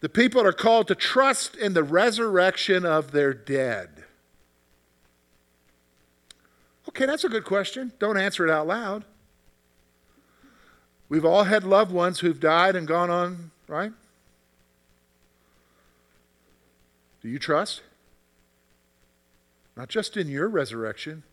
The 0.00 0.10
people 0.10 0.46
are 0.46 0.52
called 0.52 0.88
to 0.88 0.94
trust 0.94 1.56
in 1.56 1.72
the 1.72 1.82
resurrection 1.82 2.84
of 2.84 3.12
their 3.12 3.32
dead. 3.32 4.03
Okay, 6.94 7.06
that's 7.06 7.24
a 7.24 7.28
good 7.28 7.44
question. 7.44 7.92
Don't 7.98 8.16
answer 8.16 8.46
it 8.46 8.50
out 8.52 8.68
loud. 8.68 9.04
We've 11.08 11.24
all 11.24 11.44
had 11.44 11.64
loved 11.64 11.90
ones 11.90 12.20
who've 12.20 12.38
died 12.38 12.76
and 12.76 12.86
gone 12.86 13.10
on, 13.10 13.50
right? 13.66 13.90
Do 17.20 17.28
you 17.28 17.40
trust? 17.40 17.82
Not 19.76 19.88
just 19.88 20.16
in 20.16 20.28
your 20.28 20.48
resurrection, 20.48 21.24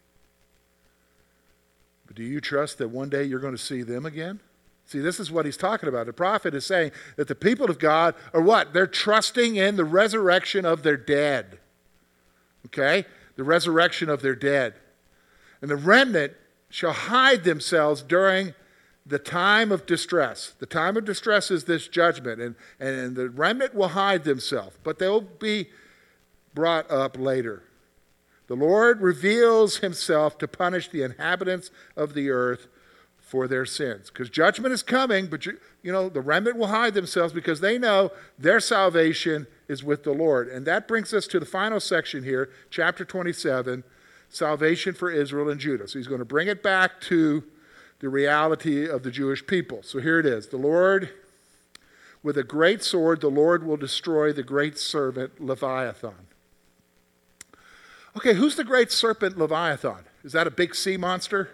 but 2.07 2.15
do 2.15 2.23
you 2.23 2.41
trust 2.41 2.79
that 2.79 2.89
one 2.89 3.09
day 3.09 3.23
you're 3.23 3.39
going 3.39 3.55
to 3.55 3.61
see 3.61 3.83
them 3.83 4.05
again? 4.05 4.39
See, 4.87 4.99
this 4.99 5.19
is 5.19 5.31
what 5.31 5.45
he's 5.45 5.57
talking 5.57 5.87
about. 5.87 6.07
The 6.07 6.13
prophet 6.13 6.55
is 6.55 6.65
saying 6.65 6.91
that 7.17 7.27
the 7.27 7.35
people 7.35 7.69
of 7.69 7.77
God 7.77 8.15
are 8.33 8.41
what? 8.41 8.73
They're 8.73 8.87
trusting 8.87 9.57
in 9.57 9.75
the 9.75 9.85
resurrection 9.85 10.65
of 10.65 10.81
their 10.81 10.97
dead. 10.97 11.59
Okay? 12.65 13.05
The 13.35 13.43
resurrection 13.43 14.09
of 14.09 14.23
their 14.23 14.35
dead. 14.35 14.73
And 15.61 15.69
the 15.69 15.75
remnant 15.75 16.33
shall 16.69 16.93
hide 16.93 17.43
themselves 17.43 18.01
during 18.01 18.53
the 19.05 19.19
time 19.19 19.71
of 19.71 19.85
distress. 19.85 20.53
The 20.59 20.65
time 20.65 20.95
of 20.97 21.05
distress 21.05 21.51
is 21.51 21.65
this 21.65 21.87
judgment, 21.87 22.41
and, 22.41 22.55
and 22.79 23.15
the 23.15 23.29
remnant 23.29 23.73
will 23.73 23.89
hide 23.89 24.23
themselves, 24.23 24.77
but 24.83 24.99
they'll 24.99 25.21
be 25.21 25.69
brought 26.53 26.89
up 26.89 27.17
later. 27.17 27.63
The 28.47 28.55
Lord 28.55 29.01
reveals 29.01 29.77
himself 29.77 30.37
to 30.39 30.47
punish 30.47 30.89
the 30.89 31.03
inhabitants 31.03 31.71
of 31.95 32.13
the 32.13 32.29
earth 32.29 32.67
for 33.31 33.47
their 33.47 33.65
sins. 33.65 34.09
Because 34.09 34.29
judgment 34.29 34.73
is 34.73 34.83
coming, 34.83 35.27
but 35.27 35.45
you, 35.45 35.57
you 35.81 35.91
know, 35.91 36.09
the 36.09 36.19
remnant 36.19 36.57
will 36.57 36.67
hide 36.67 36.93
themselves 36.93 37.33
because 37.33 37.61
they 37.61 37.77
know 37.77 38.11
their 38.37 38.59
salvation 38.59 39.47
is 39.69 39.85
with 39.85 40.03
the 40.03 40.11
Lord. 40.11 40.49
And 40.49 40.65
that 40.67 40.85
brings 40.85 41.13
us 41.13 41.27
to 41.27 41.39
the 41.39 41.45
final 41.45 41.79
section 41.79 42.23
here, 42.23 42.49
chapter 42.69 43.05
27, 43.05 43.85
salvation 44.31 44.93
for 44.93 45.11
Israel 45.11 45.49
and 45.49 45.59
Judah. 45.59 45.87
So 45.87 45.99
he's 45.99 46.07
going 46.07 46.19
to 46.19 46.25
bring 46.25 46.47
it 46.47 46.63
back 46.63 46.99
to 47.01 47.43
the 47.99 48.09
reality 48.09 48.87
of 48.87 49.03
the 49.03 49.11
Jewish 49.11 49.45
people. 49.45 49.83
So 49.83 49.99
here 49.99 50.19
it 50.19 50.25
is 50.25 50.47
The 50.47 50.57
Lord, 50.57 51.09
with 52.23 52.37
a 52.37 52.43
great 52.43 52.83
sword, 52.83 53.21
the 53.21 53.29
Lord 53.29 53.65
will 53.65 53.77
destroy 53.77 54.31
the 54.33 54.43
great 54.43 54.77
serpent 54.77 55.39
Leviathan. 55.39 56.27
Okay, 58.15 58.33
who's 58.33 58.55
the 58.55 58.63
great 58.63 58.91
serpent 58.91 59.37
Leviathan? 59.37 60.05
Is 60.23 60.33
that 60.33 60.47
a 60.47 60.51
big 60.51 60.75
sea 60.75 60.97
monster? 60.97 61.49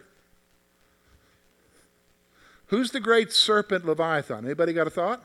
Who's 2.67 2.91
the 2.91 2.99
great 2.99 3.31
serpent 3.31 3.85
Leviathan? 3.85 4.45
Anybody 4.45 4.73
got 4.73 4.87
a 4.87 4.89
thought? 4.89 5.23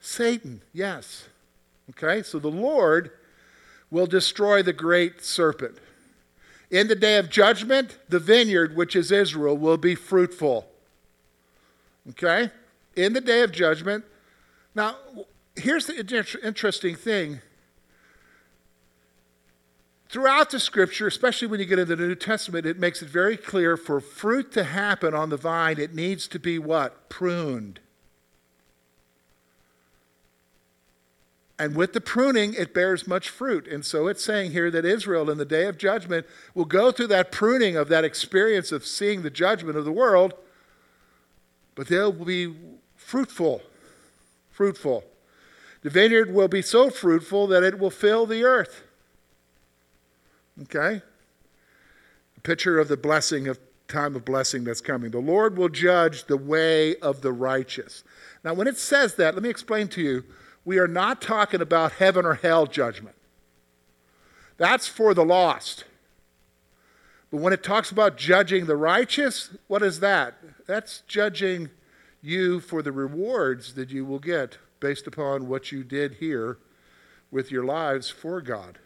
Satan, 0.00 0.62
yes. 0.72 1.28
Okay, 1.90 2.22
so 2.22 2.38
the 2.38 2.48
Lord 2.48 3.10
will 3.90 4.06
destroy 4.06 4.62
the 4.62 4.72
great 4.72 5.22
serpent. 5.24 5.76
In 6.70 6.86
the 6.86 6.94
day 6.94 7.16
of 7.16 7.30
judgment, 7.30 7.98
the 8.08 8.20
vineyard, 8.20 8.76
which 8.76 8.94
is 8.94 9.10
Israel, 9.10 9.56
will 9.56 9.76
be 9.76 9.94
fruitful. 9.94 10.68
Okay? 12.10 12.50
In 12.94 13.12
the 13.12 13.20
day 13.20 13.42
of 13.42 13.50
judgment. 13.50 14.04
Now, 14.74 14.96
here's 15.56 15.86
the 15.86 15.98
interesting 16.42 16.94
thing. 16.94 17.40
Throughout 20.08 20.50
the 20.50 20.58
scripture, 20.58 21.06
especially 21.06 21.46
when 21.48 21.60
you 21.60 21.66
get 21.66 21.78
into 21.78 21.94
the 21.94 22.06
New 22.06 22.16
Testament, 22.16 22.66
it 22.66 22.78
makes 22.78 23.00
it 23.00 23.08
very 23.08 23.36
clear 23.36 23.76
for 23.76 24.00
fruit 24.00 24.50
to 24.52 24.64
happen 24.64 25.14
on 25.14 25.30
the 25.30 25.36
vine, 25.36 25.78
it 25.78 25.94
needs 25.94 26.26
to 26.28 26.38
be 26.38 26.58
what? 26.58 27.08
Pruned. 27.08 27.78
And 31.60 31.76
with 31.76 31.92
the 31.92 32.00
pruning, 32.00 32.54
it 32.54 32.72
bears 32.72 33.06
much 33.06 33.28
fruit. 33.28 33.68
And 33.68 33.84
so 33.84 34.08
it's 34.08 34.24
saying 34.24 34.52
here 34.52 34.70
that 34.70 34.86
Israel, 34.86 35.28
in 35.28 35.36
the 35.36 35.44
day 35.44 35.66
of 35.66 35.76
judgment, 35.76 36.26
will 36.54 36.64
go 36.64 36.90
through 36.90 37.08
that 37.08 37.30
pruning 37.30 37.76
of 37.76 37.90
that 37.90 38.02
experience 38.02 38.72
of 38.72 38.86
seeing 38.86 39.20
the 39.20 39.28
judgment 39.28 39.76
of 39.76 39.84
the 39.84 39.92
world, 39.92 40.32
but 41.74 41.88
they'll 41.88 42.12
be 42.12 42.54
fruitful. 42.96 43.60
Fruitful. 44.50 45.04
The 45.82 45.90
vineyard 45.90 46.32
will 46.32 46.48
be 46.48 46.62
so 46.62 46.88
fruitful 46.88 47.46
that 47.48 47.62
it 47.62 47.78
will 47.78 47.90
fill 47.90 48.24
the 48.24 48.42
earth. 48.42 48.82
Okay? 50.62 51.02
A 52.38 52.40
picture 52.40 52.78
of 52.78 52.88
the 52.88 52.96
blessing 52.96 53.48
of 53.48 53.58
time 53.86 54.16
of 54.16 54.24
blessing 54.24 54.64
that's 54.64 54.80
coming. 54.80 55.10
The 55.10 55.18
Lord 55.18 55.58
will 55.58 55.68
judge 55.68 56.24
the 56.24 56.38
way 56.38 56.96
of 56.96 57.20
the 57.20 57.32
righteous. 57.32 58.02
Now, 58.42 58.54
when 58.54 58.66
it 58.66 58.78
says 58.78 59.16
that, 59.16 59.34
let 59.34 59.42
me 59.42 59.50
explain 59.50 59.88
to 59.88 60.00
you 60.00 60.24
we 60.64 60.78
are 60.78 60.88
not 60.88 61.22
talking 61.22 61.60
about 61.60 61.92
heaven 61.92 62.24
or 62.24 62.34
hell 62.34 62.66
judgment. 62.66 63.16
That's 64.56 64.86
for 64.86 65.14
the 65.14 65.24
lost. 65.24 65.84
But 67.30 67.40
when 67.40 67.52
it 67.52 67.62
talks 67.62 67.90
about 67.90 68.16
judging 68.16 68.66
the 68.66 68.76
righteous, 68.76 69.50
what 69.68 69.82
is 69.82 70.00
that? 70.00 70.34
That's 70.66 71.02
judging 71.06 71.70
you 72.22 72.60
for 72.60 72.82
the 72.82 72.92
rewards 72.92 73.74
that 73.74 73.90
you 73.90 74.04
will 74.04 74.18
get 74.18 74.58
based 74.80 75.06
upon 75.06 75.48
what 75.48 75.72
you 75.72 75.84
did 75.84 76.14
here 76.14 76.58
with 77.30 77.50
your 77.50 77.64
lives 77.64 78.10
for 78.10 78.40
God. 78.40 78.78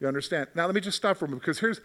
You 0.00 0.08
understand? 0.08 0.48
Now, 0.54 0.66
let 0.66 0.74
me 0.74 0.80
just 0.80 0.96
stop 0.96 1.18
for 1.18 1.26
a 1.26 1.28
moment 1.28 1.42
because 1.42 1.60
here's, 1.60 1.80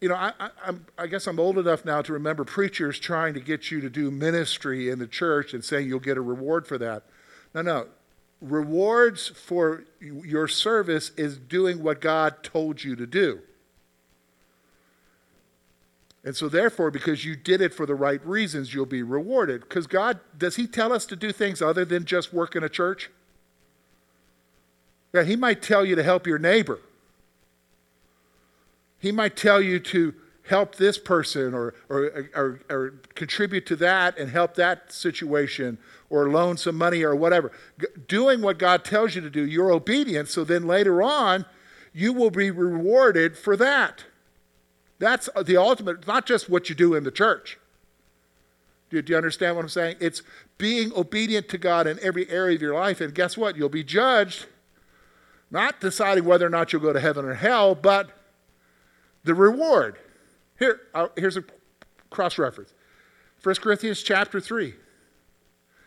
you 0.00 0.08
know, 0.08 0.16
I, 0.16 0.32
I, 0.38 0.72
I, 0.98 1.06
guess 1.06 1.26
I'm 1.26 1.38
old 1.38 1.56
enough 1.56 1.84
now 1.84 2.02
to 2.02 2.12
remember 2.12 2.44
preachers 2.44 2.98
trying 2.98 3.32
to 3.34 3.40
get 3.40 3.70
you 3.70 3.80
to 3.80 3.88
do 3.88 4.10
ministry 4.10 4.90
in 4.90 4.98
the 4.98 5.06
church 5.06 5.54
and 5.54 5.64
saying 5.64 5.88
you'll 5.88 6.00
get 6.00 6.16
a 6.16 6.22
reward 6.22 6.66
for 6.66 6.78
that. 6.78 7.04
No, 7.54 7.62
no. 7.62 7.86
Rewards 8.40 9.28
for 9.28 9.84
your 10.00 10.48
service 10.48 11.10
is 11.16 11.36
doing 11.36 11.82
what 11.82 12.00
God 12.00 12.42
told 12.42 12.82
you 12.82 12.96
to 12.96 13.06
do. 13.06 13.40
And 16.22 16.36
so, 16.36 16.48
therefore, 16.48 16.90
because 16.90 17.24
you 17.24 17.34
did 17.34 17.60
it 17.60 17.72
for 17.72 17.86
the 17.86 17.94
right 17.94 18.24
reasons, 18.26 18.74
you'll 18.74 18.86
be 18.86 19.02
rewarded. 19.02 19.62
Because 19.62 19.86
God, 19.86 20.20
does 20.36 20.56
He 20.56 20.66
tell 20.66 20.92
us 20.92 21.06
to 21.06 21.16
do 21.16 21.32
things 21.32 21.62
other 21.62 21.84
than 21.84 22.04
just 22.04 22.32
work 22.32 22.54
in 22.54 22.62
a 22.62 22.68
church? 22.68 23.10
Yeah, 25.14 25.24
He 25.24 25.36
might 25.36 25.62
tell 25.62 25.84
you 25.84 25.96
to 25.96 26.02
help 26.02 26.26
your 26.26 26.38
neighbor. 26.38 26.78
He 28.98 29.12
might 29.12 29.34
tell 29.34 29.62
you 29.62 29.80
to 29.80 30.14
help 30.50 30.74
this 30.74 30.98
person 30.98 31.54
or, 31.54 31.74
or, 31.88 32.28
or, 32.34 32.60
or, 32.68 32.94
contribute 33.14 33.64
to 33.66 33.76
that 33.76 34.18
and 34.18 34.32
help 34.32 34.56
that 34.56 34.92
situation 34.92 35.78
or 36.10 36.28
loan 36.28 36.56
some 36.56 36.74
money 36.74 37.04
or 37.04 37.14
whatever. 37.14 37.52
G- 37.80 37.86
doing 38.08 38.42
what 38.42 38.58
God 38.58 38.84
tells 38.84 39.14
you 39.14 39.20
to 39.20 39.30
do, 39.30 39.46
you're 39.46 39.70
obedient, 39.70 40.28
so 40.28 40.42
then 40.42 40.66
later 40.66 41.02
on, 41.02 41.46
you 41.92 42.12
will 42.12 42.32
be 42.32 42.50
rewarded 42.50 43.38
for 43.38 43.56
that. 43.56 44.04
That's 44.98 45.28
the 45.40 45.56
ultimate, 45.56 46.04
not 46.08 46.26
just 46.26 46.50
what 46.50 46.68
you 46.68 46.74
do 46.74 46.94
in 46.94 47.04
the 47.04 47.12
church. 47.12 47.56
Do, 48.90 49.00
do 49.00 49.12
you 49.12 49.16
understand 49.16 49.54
what 49.54 49.62
I'm 49.62 49.68
saying? 49.68 49.96
It's 50.00 50.22
being 50.58 50.92
obedient 50.94 51.48
to 51.50 51.58
God 51.58 51.86
in 51.86 52.00
every 52.02 52.28
area 52.28 52.56
of 52.56 52.62
your 52.62 52.74
life, 52.74 53.00
and 53.00 53.14
guess 53.14 53.36
what? 53.36 53.56
You'll 53.56 53.68
be 53.68 53.84
judged, 53.84 54.46
not 55.48 55.80
deciding 55.80 56.24
whether 56.24 56.44
or 56.44 56.50
not 56.50 56.72
you'll 56.72 56.82
go 56.82 56.92
to 56.92 57.00
heaven 57.00 57.24
or 57.24 57.34
hell, 57.34 57.76
but 57.76 58.10
the 59.22 59.34
reward. 59.36 59.96
Here, 60.60 60.82
here's 61.16 61.36
a 61.36 61.44
cross 62.10 62.38
reference 62.38 62.72
1 63.42 63.56
Corinthians 63.56 64.02
chapter 64.02 64.40
3. 64.40 64.74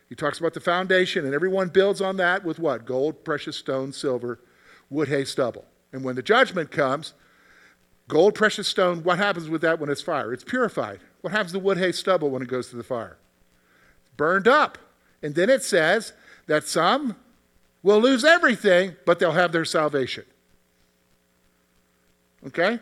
He 0.09 0.15
talks 0.15 0.39
about 0.39 0.53
the 0.53 0.59
foundation, 0.59 1.25
and 1.25 1.33
everyone 1.33 1.69
builds 1.69 2.01
on 2.01 2.17
that 2.17 2.43
with 2.43 2.59
what? 2.59 2.85
Gold, 2.85 3.23
precious 3.23 3.55
stone, 3.55 3.93
silver, 3.93 4.39
wood, 4.89 5.07
hay, 5.07 5.23
stubble. 5.23 5.65
And 5.91 6.03
when 6.03 6.15
the 6.15 6.21
judgment 6.21 6.71
comes, 6.71 7.13
gold, 8.07 8.35
precious 8.35 8.67
stone, 8.67 9.03
what 9.03 9.17
happens 9.17 9.49
with 9.49 9.61
that 9.61 9.79
when 9.79 9.89
it's 9.89 10.01
fire? 10.01 10.33
It's 10.33 10.43
purified. 10.43 10.99
What 11.21 11.31
happens 11.31 11.53
to 11.53 11.59
wood, 11.59 11.77
hay, 11.77 11.93
stubble 11.93 12.29
when 12.29 12.41
it 12.41 12.47
goes 12.47 12.69
to 12.69 12.75
the 12.75 12.83
fire? 12.83 13.17
Burned 14.17 14.47
up. 14.47 14.77
And 15.21 15.35
then 15.35 15.49
it 15.49 15.63
says 15.63 16.13
that 16.47 16.67
some 16.67 17.15
will 17.81 18.01
lose 18.01 18.25
everything, 18.25 18.95
but 19.05 19.19
they'll 19.19 19.31
have 19.31 19.51
their 19.51 19.65
salvation. 19.65 20.25
Okay? 22.45 22.79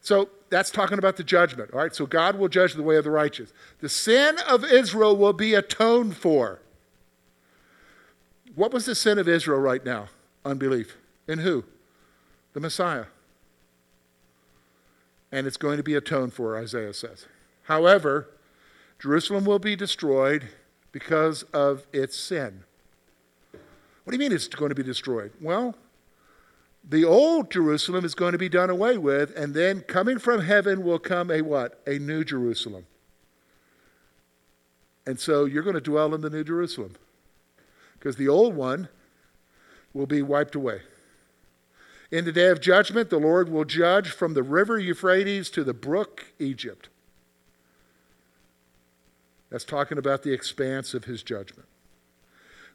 So 0.00 0.28
that's 0.50 0.70
talking 0.70 0.98
about 0.98 1.16
the 1.16 1.24
judgment. 1.24 1.70
All 1.72 1.78
right, 1.78 1.94
so 1.94 2.06
God 2.06 2.36
will 2.36 2.48
judge 2.48 2.74
the 2.74 2.82
way 2.82 2.96
of 2.96 3.04
the 3.04 3.10
righteous. 3.10 3.52
The 3.80 3.88
sin 3.88 4.36
of 4.48 4.64
Israel 4.64 5.16
will 5.16 5.32
be 5.32 5.54
atoned 5.54 6.16
for. 6.16 6.60
What 8.54 8.72
was 8.72 8.84
the 8.84 8.94
sin 8.94 9.18
of 9.18 9.28
Israel 9.28 9.60
right 9.60 9.84
now? 9.84 10.08
Unbelief. 10.44 10.96
In 11.28 11.38
who? 11.38 11.64
The 12.52 12.60
Messiah. 12.60 13.06
And 15.30 15.46
it's 15.46 15.56
going 15.56 15.76
to 15.76 15.84
be 15.84 15.94
atoned 15.94 16.32
for, 16.32 16.58
Isaiah 16.58 16.92
says. 16.92 17.26
However, 17.64 18.28
Jerusalem 18.98 19.44
will 19.44 19.60
be 19.60 19.76
destroyed 19.76 20.48
because 20.90 21.44
of 21.54 21.86
its 21.92 22.16
sin. 22.16 22.64
What 23.52 24.10
do 24.10 24.16
you 24.16 24.18
mean 24.18 24.32
it's 24.32 24.48
going 24.48 24.70
to 24.70 24.74
be 24.74 24.82
destroyed? 24.82 25.30
Well, 25.40 25.76
the 26.82 27.04
old 27.04 27.50
Jerusalem 27.50 28.04
is 28.04 28.14
going 28.14 28.32
to 28.32 28.38
be 28.38 28.48
done 28.48 28.70
away 28.70 28.98
with, 28.98 29.36
and 29.36 29.54
then 29.54 29.80
coming 29.82 30.18
from 30.18 30.42
heaven 30.42 30.82
will 30.82 30.98
come 30.98 31.30
a 31.30 31.42
what? 31.42 31.80
A 31.86 31.98
new 31.98 32.24
Jerusalem. 32.24 32.86
And 35.06 35.18
so 35.18 35.44
you're 35.44 35.62
going 35.62 35.74
to 35.74 35.80
dwell 35.80 36.14
in 36.14 36.20
the 36.20 36.30
new 36.30 36.44
Jerusalem 36.44 36.94
because 37.98 38.16
the 38.16 38.28
old 38.28 38.54
one 38.54 38.88
will 39.92 40.06
be 40.06 40.22
wiped 40.22 40.54
away. 40.54 40.82
In 42.10 42.24
the 42.24 42.32
day 42.32 42.48
of 42.48 42.60
judgment, 42.60 43.10
the 43.10 43.18
Lord 43.18 43.48
will 43.48 43.64
judge 43.64 44.10
from 44.10 44.34
the 44.34 44.42
river 44.42 44.78
Euphrates 44.78 45.48
to 45.50 45.62
the 45.62 45.74
brook 45.74 46.32
Egypt. 46.38 46.88
That's 49.50 49.64
talking 49.64 49.98
about 49.98 50.22
the 50.22 50.32
expanse 50.32 50.94
of 50.94 51.04
his 51.04 51.22
judgment. 51.22 51.68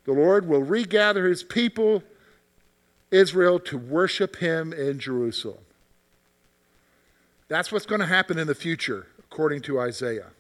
The 0.06 0.14
Lord 0.14 0.48
will 0.48 0.62
regather 0.62 1.26
his 1.26 1.44
people 1.44 2.04
Israel 3.16 3.60
to 3.60 3.78
worship 3.78 4.36
him 4.38 4.74
in 4.74 5.00
Jerusalem. 5.00 5.64
That's 7.48 7.72
what's 7.72 7.86
going 7.86 8.02
to 8.02 8.08
happen 8.08 8.38
in 8.38 8.48
the 8.48 8.56
future, 8.56 9.08
according 9.20 9.62
to 9.62 9.80
Isaiah. 9.80 10.32